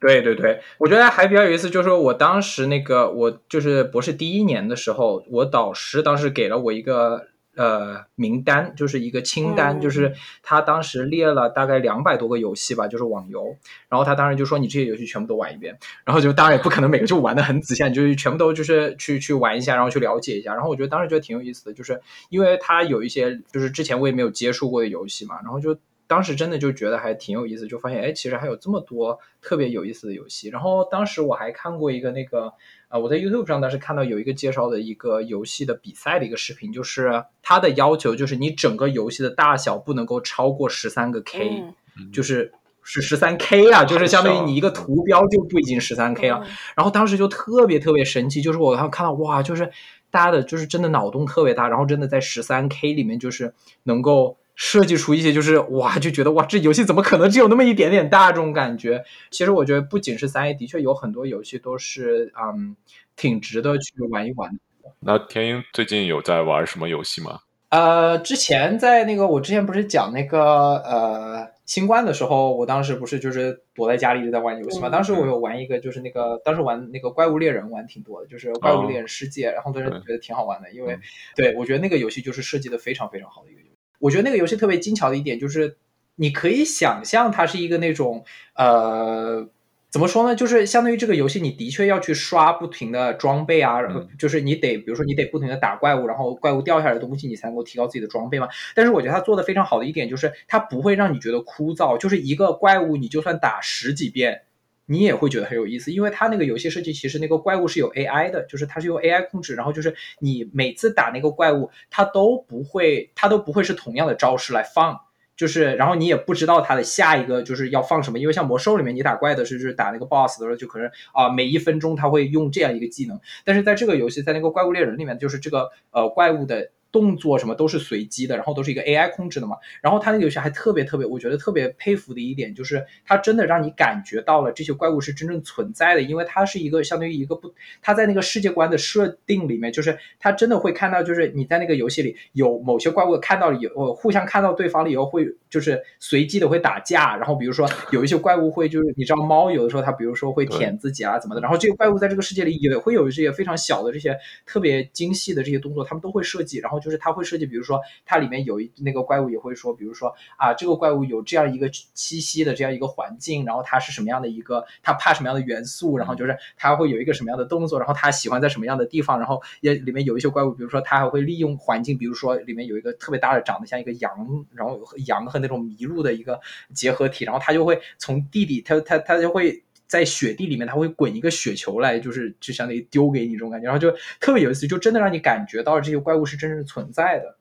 [0.01, 7.29] 对对对，我觉得还比较有意思，就是说我当时那个我就是博士第一年的时候，我导师当时给了我一个。
[7.55, 13.57] 呃，名单就是一个清单，就是他当时列了大概两百多个游戏吧，就是网游。
[13.91, 15.77] 然后他当时就说：“你这些游戏全部都玩一遍。”
[16.07, 20.55] 然后就当然也不可能每个就玩的很仔细，就是全部都就是去去玩一下，然后去了解一下。
[20.55, 22.01] 然后我觉得当时觉得挺有意思的，就是
[22.31, 25.77] 因为他有一些就是之前我也没有接触过的游戏嘛，然后就
[26.07, 30.49] 当时真的就觉得还挺有意思，就发现哎，其实还有这么多特别有意思的游戏。
[30.49, 32.55] 然后当时我还看过一个那个。
[32.93, 41.65] 啊，我在 YouTube 上当时看到有一个介绍的一个游戏的比赛的一个视频，就是它的要求就是你整个游戏的大小不能够超过十三个 K，
[42.13, 46.47] 就是是十三 K 啊，就是相当于你一个图标就不已经十三 K 了。
[46.77, 49.73] 然后当时就特别特别神奇，就是我看到哇，就是
[50.11, 54.37] 大家的就是真的脑洞特别大，然后真的在十三 K 里面就是能够。
[54.55, 59.05] 设计出一些就是哇，就觉得哇，这游戏怎么可能只有那么一点点大这种感觉？
[59.31, 62.77] 其实我觉得不仅是三 A，的确有很多游戏都是嗯，
[63.17, 64.93] 挺值得去玩一玩的。
[65.01, 67.41] 那天鹰最近有在玩什么游戏吗？
[67.71, 74.91] 呃，之前在那个我之前不是讲那个呃新冠的时候，我当时不是就是躲在家里一直在玩游戏嘛？
[74.91, 80.99] 当时我有玩一个就是那个当时玩那个怪物猎人玩挺多的，就是怪物猎人世界，然后当时觉得挺好玩的，因为
[81.35, 83.62] 对我觉得那个游戏就是设计的非常非常好的一个。
[84.03, 85.77] 我觉得那个游戏特别精巧的一点就是，
[86.17, 88.25] 你可以想象它是一个那种
[88.57, 89.49] 呃，
[89.91, 90.35] 怎么说呢？
[90.35, 98.49] 就是相当于这个游戏，你的确要去刷不停的装备啊，然后就是你得，比如说你得不停的打怪物，然后怪物掉下来的东西你才能够提高自己的装备嘛。
[98.75, 104.43] 但是我觉得它做的非常好的一点就是，它不会让你觉得枯燥，就是一个怪物你就算打十几遍。
[104.87, 115.01] 你也会觉得很有意思，因为它那个游戏设计其实那个怪物是有 AI 的，就是它是用 AI 控制，然后就是你每次打那个怪物，它都不会，它都不会是同样的招式来放，
[115.37, 126.71] 就是然后你也不知道它的下一个就是要放什么，因为像魔兽里面你打怪的时候就是打那个 BOSS 的时候就可能啊每一分钟它会用这样一个技能，但是在这个游戏在那个怪物猎人里面就是这个呃怪物的。
[126.93, 129.57] 动作什么都是随机的，然后都是一个 AI 控制的嘛。
[129.81, 147.17] 然后它那个游戏还特别特别，我觉得特别佩服的一点就是，它真的让你感觉到了这些怪物是真正存在的，因为它是一个相当于一个不，它在那个世界观的设定里面，就是它真的会看到，就是你在那个游戏里有某些怪物看到了以后，互相看到对方了以后会就是随机的会打架。
[147.17, 154.15] 然后比如说有一些怪物会就是你知道猫有的时候它比如说会舔自己啊怎么的，然后这个怪物在这个世界里也会有这些非常小的这些
[154.45, 156.82] 特别精细的这些动作，他们都会设计，然后。
[156.83, 176.41] 就是它会设计，比如说它里面有一那个怪物也会说，比如说啊，这个怪物有这样一个栖息的这样一个环境，然后它是什么样的一个，它怕什么样的元素，然后就是它会有一个什么样的动作，然后它喜欢在什么样的地方，然后也里面有一些怪物，比如说它还会利用环境，比如说里面有一个特别大的长得像一个羊，然后羊和那种麋鹿的一个
[176.75, 179.63] 结合体，然后它就会从地底，它它它就会。
[179.93, 187.37] 在雪地里面，它会滚一个雪球来，就是就相当于丢给你这种感觉，然后就特别有意思，就真的让你感觉到这些怪物是真实存在的。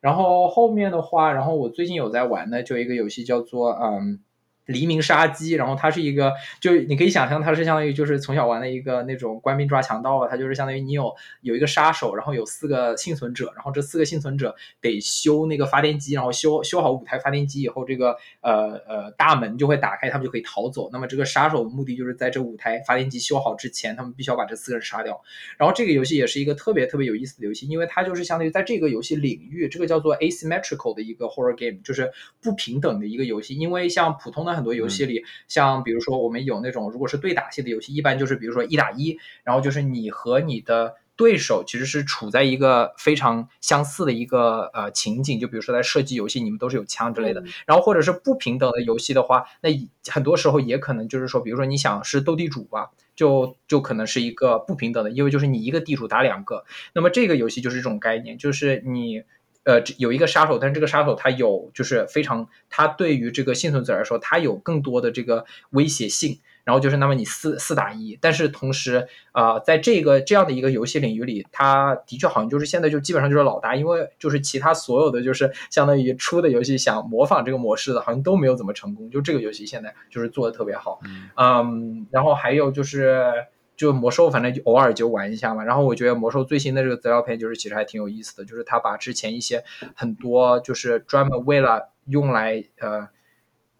[0.00, 4.18] 然后后面的话，然后我最近有在玩的，就一个游戏叫做嗯
[4.66, 20.88] 黎明杀机，然后它是一个，就你可以想象它是相当于就是从小玩的一个那种官兵抓强盗吧，它就是相当于你有有一个杀手，然后有四个幸存者，然后这四个幸存者得修那个发电机，然后修修好五台发电机以后，这个呃呃大门就会打开，他们就可以逃走。
[20.92, 25.20] 那么这个杀手的目的就是在这五台发电机修好之前，他们必须要把这四个人杀掉。
[25.58, 32.10] 然后这个游戏也是一个特别特别有意思的游戏，因为它就是相当于在这个游戏领域，这个叫做 asymmetrical 的一个 horror game，就是
[32.40, 33.54] 不平等的一个游戏。
[33.54, 47.42] 因为像普通的很多游戏里，像比如说我们有那种如果是对打系的游戏，一般就是比如说一打一，然后就是你和你的对手其实是处在一个非常相似的一个呃情景，就比如说在射击游戏，你们都是有枪之类的。
[47.66, 49.70] 然后或者是不平等的游戏的话，那
[50.10, 52.90] 很多时候也可能就是说，比如说你想是斗地主吧。
[53.16, 59.22] 就就可能是一个不平等的，因为就是你一个地主打两个，那么这个游戏就是这种概念，就是你
[59.64, 66.38] 呃有一个杀手，但是这个杀手他有就是非常，他对于这个幸存者来说，他有更多的这个威胁性。
[66.64, 79.10] 然后就是，那么你四四打一，但是同时啊，在这个这样的一个游戏领域里，他的确好像就是现在就基本上就是老大，因为就是其他所有的就是相当于出的游戏想模仿这个模式的，好像都没有怎么成功。
[79.10, 81.00] 就这个游戏现在就是做的特别好，
[81.36, 83.30] 嗯，然后还有就是
[83.76, 85.64] 就魔兽，反正就偶尔就玩一下嘛。
[85.64, 89.64] 然后我觉得魔兽最新的这个资料片就是其实还挺有意思的，就是他把之前一些
[89.94, 93.08] 很多就是专门为了用来呃。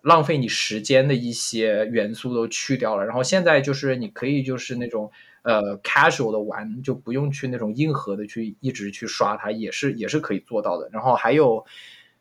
[0.04, 5.10] 浪费你时间的一些元素都去掉了，然后现在就是你可以就是那种
[5.44, 10.90] 呃 casual 的玩，就不用去那种硬核的去一直去刷它，也是也是可以做到的。
[10.92, 11.64] 然后还有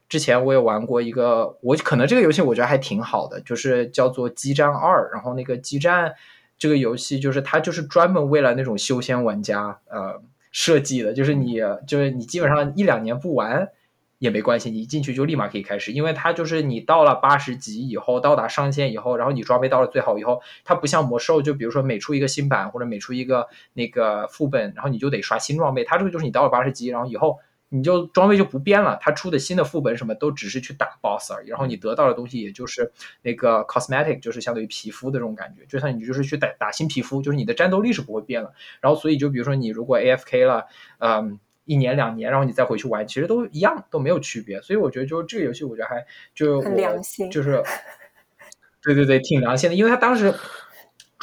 [0.07, 5.09] 之前我也玩过一个，我可能这个游戏我觉得还挺好的，就是叫做《激战二》。
[5.13, 6.09] 然后那个《激战》
[6.63, 10.21] 这个游戏就是它就是专门为了那种修仙玩家呃
[10.53, 13.67] 设计的，就是你就是你基本上一两年不玩。
[14.19, 25.83] 也没关系，你一进去就立马可以开始，因为它就是你到了八十级以后，到达上限以后，然后你装备到了最好以后，它不像魔兽，就比如说每出一个新版或者每出一个那个副本，然后你就得刷新装备。
[25.83, 27.37] 它这个就是你到了八十级，然后以后
[27.73, 32.91] 你就装备就不变了，它出的新的副本什么都只是去打 boss 而已，然后你得到的东西也就是
[33.21, 38.53] 那个 cosmetic，就是相当于皮肤的这种感觉，就像你就是去打打新皮肤，就是你的战斗力是不会变了。
[38.79, 40.65] 然后所以就比如说你如果 AFK 了，
[40.99, 41.39] 嗯。
[41.65, 44.61] 一年两年，然后你再回去玩，其实都一样，都没有区别。
[44.61, 46.05] 所以我觉得，就这个游戏，我觉得还
[46.35, 47.63] 就很良心，就是，
[48.83, 49.75] 对对对，挺良心的。
[49.77, 50.35] 因为他当时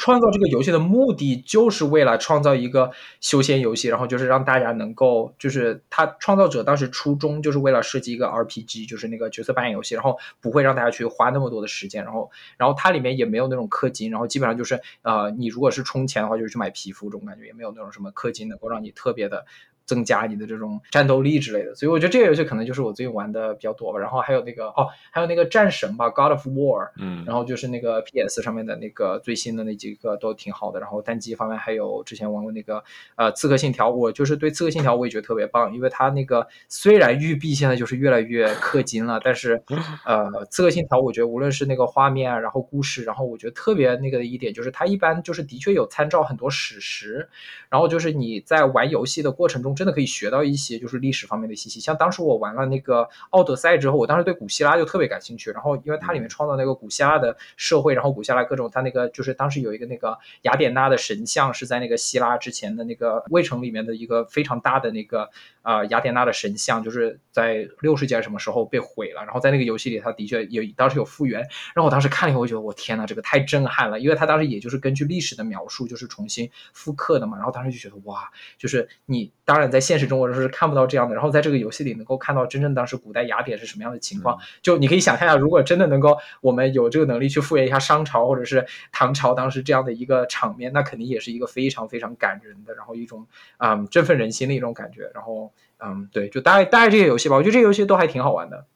[0.01, 19.45] 创造这个游戏的目的，就是为了创造一个休闲游戏，然后就是让大家能够，就是他创造者当时初衷就是为了设计一个 RPG，就是那个角色扮演游戏，然后不会让大家去花那么多的时间，然后，然后它里面也没有那种氪金，然后基本上就是，呃，你如果是充钱的话，就是去买皮肤这种感觉，也没有那种什么氪金能够让你特别的。
[19.85, 23.99] 增加你的这种战斗力之类的，所以我觉得这个游戏可能就是我最近玩的比较多吧。
[23.99, 30.79] 然后还有那个哦，还有那个战神吧，God of War，嗯，然后就是那个 PS 上面的那个最新的那几个都挺好的。
[30.79, 32.83] 然后单机方面还有之前玩过那个
[33.15, 39.61] 呃刺客信条，我就是对刺客信条我也觉得特别棒，因为它那个虽然育碧现在就是越来越氪金了，但是
[40.05, 47.27] 呃刺客信条我觉得无论是那个画面啊，然后故事，然后我觉得特别那个的一点就是它一般就是的确有参照很多史实，
[47.69, 49.70] 然后就是你在玩游戏的过程中。
[49.75, 55.51] 真的可以学到一些就是历史方面的信息，像当时我玩了那个奥德赛之后，我当时对古希腊就特别感兴趣。
[55.51, 65.29] 然后因为它里面创造那个古希腊的社会，然后古希腊各种它那个就是当时有一个那个雅典娜的神像是在那个希腊之前的那个卫城里面的一个非常大的那个
[65.61, 69.23] 啊雅典娜的神像，就是在六世纪什么时候被毁了。
[69.23, 71.39] 然后在那个游戏里，它的确有当时有复原。
[71.39, 77.37] 然后我当时看了以后，我觉得我天呐，这个太震撼了，因为它当时也就是根据历史的描述就是重新复刻的嘛。
[77.37, 78.29] 然后当时就觉得哇，
[78.59, 79.71] 就是你当然。
[79.71, 81.15] 在现实中，我是看不到这样的。
[81.15, 84.37] 然后在这个游戏里，能够看到真正当时古代雅典是什么样的情况。
[84.61, 93.25] 就你可以想象一下，如果真的能够我们有这个能力去复原一下商朝或者是唐朝当时这样的一个场面，那肯定也是一个非常非常感人的，然后一种
[93.55, 95.09] 啊振奋人心的一种感觉。
[95.13, 98.67] 然后嗯，对，就大概大概这些游戏吧，我觉得这些游戏都还挺好玩的。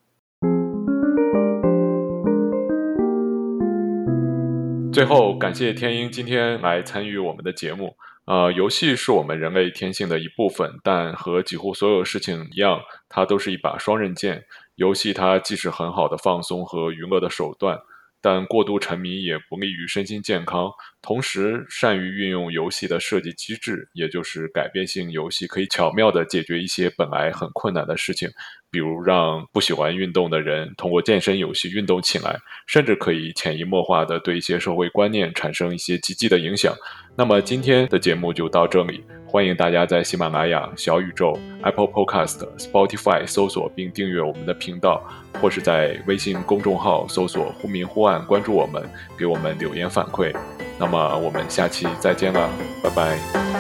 [4.92, 7.96] 最后，感谢天鹰今天来参与我们的节目。
[8.26, 14.44] 呃，游戏是我们人类天性的一部分，但和几乎所有事情一样，它都是一把双刃剑。
[14.76, 17.78] 游戏它既是很好的放松和娱乐的手段，
[18.26, 20.72] 但过度沉迷也不利于身心健康。
[21.04, 28.28] 同时善于运用游戏的设计机制，也就是改变性游戏，可以巧妙地解决一些本来很困难的事情。
[28.72, 36.76] 比如让不喜欢运动的人通过健身游戏运动起来，甚至可以潜移默化地对一些社会观念产生一些积极的影响。
[37.18, 45.02] 那么今天的节目就到这里，欢迎大家在喜马拉雅、小宇宙、Apple Podcast、Spotify 搜索并订阅我们的频道，
[45.42, 48.84] 或是在微信公众号搜索“忽明忽暗”关注我们，
[49.18, 50.36] 给我们留言反馈。
[50.78, 52.50] 那么我们下期再见了，
[52.84, 53.18] 拜拜。
[53.34, 53.60] 拜拜。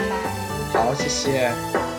[0.73, 1.94] 好，谢谢。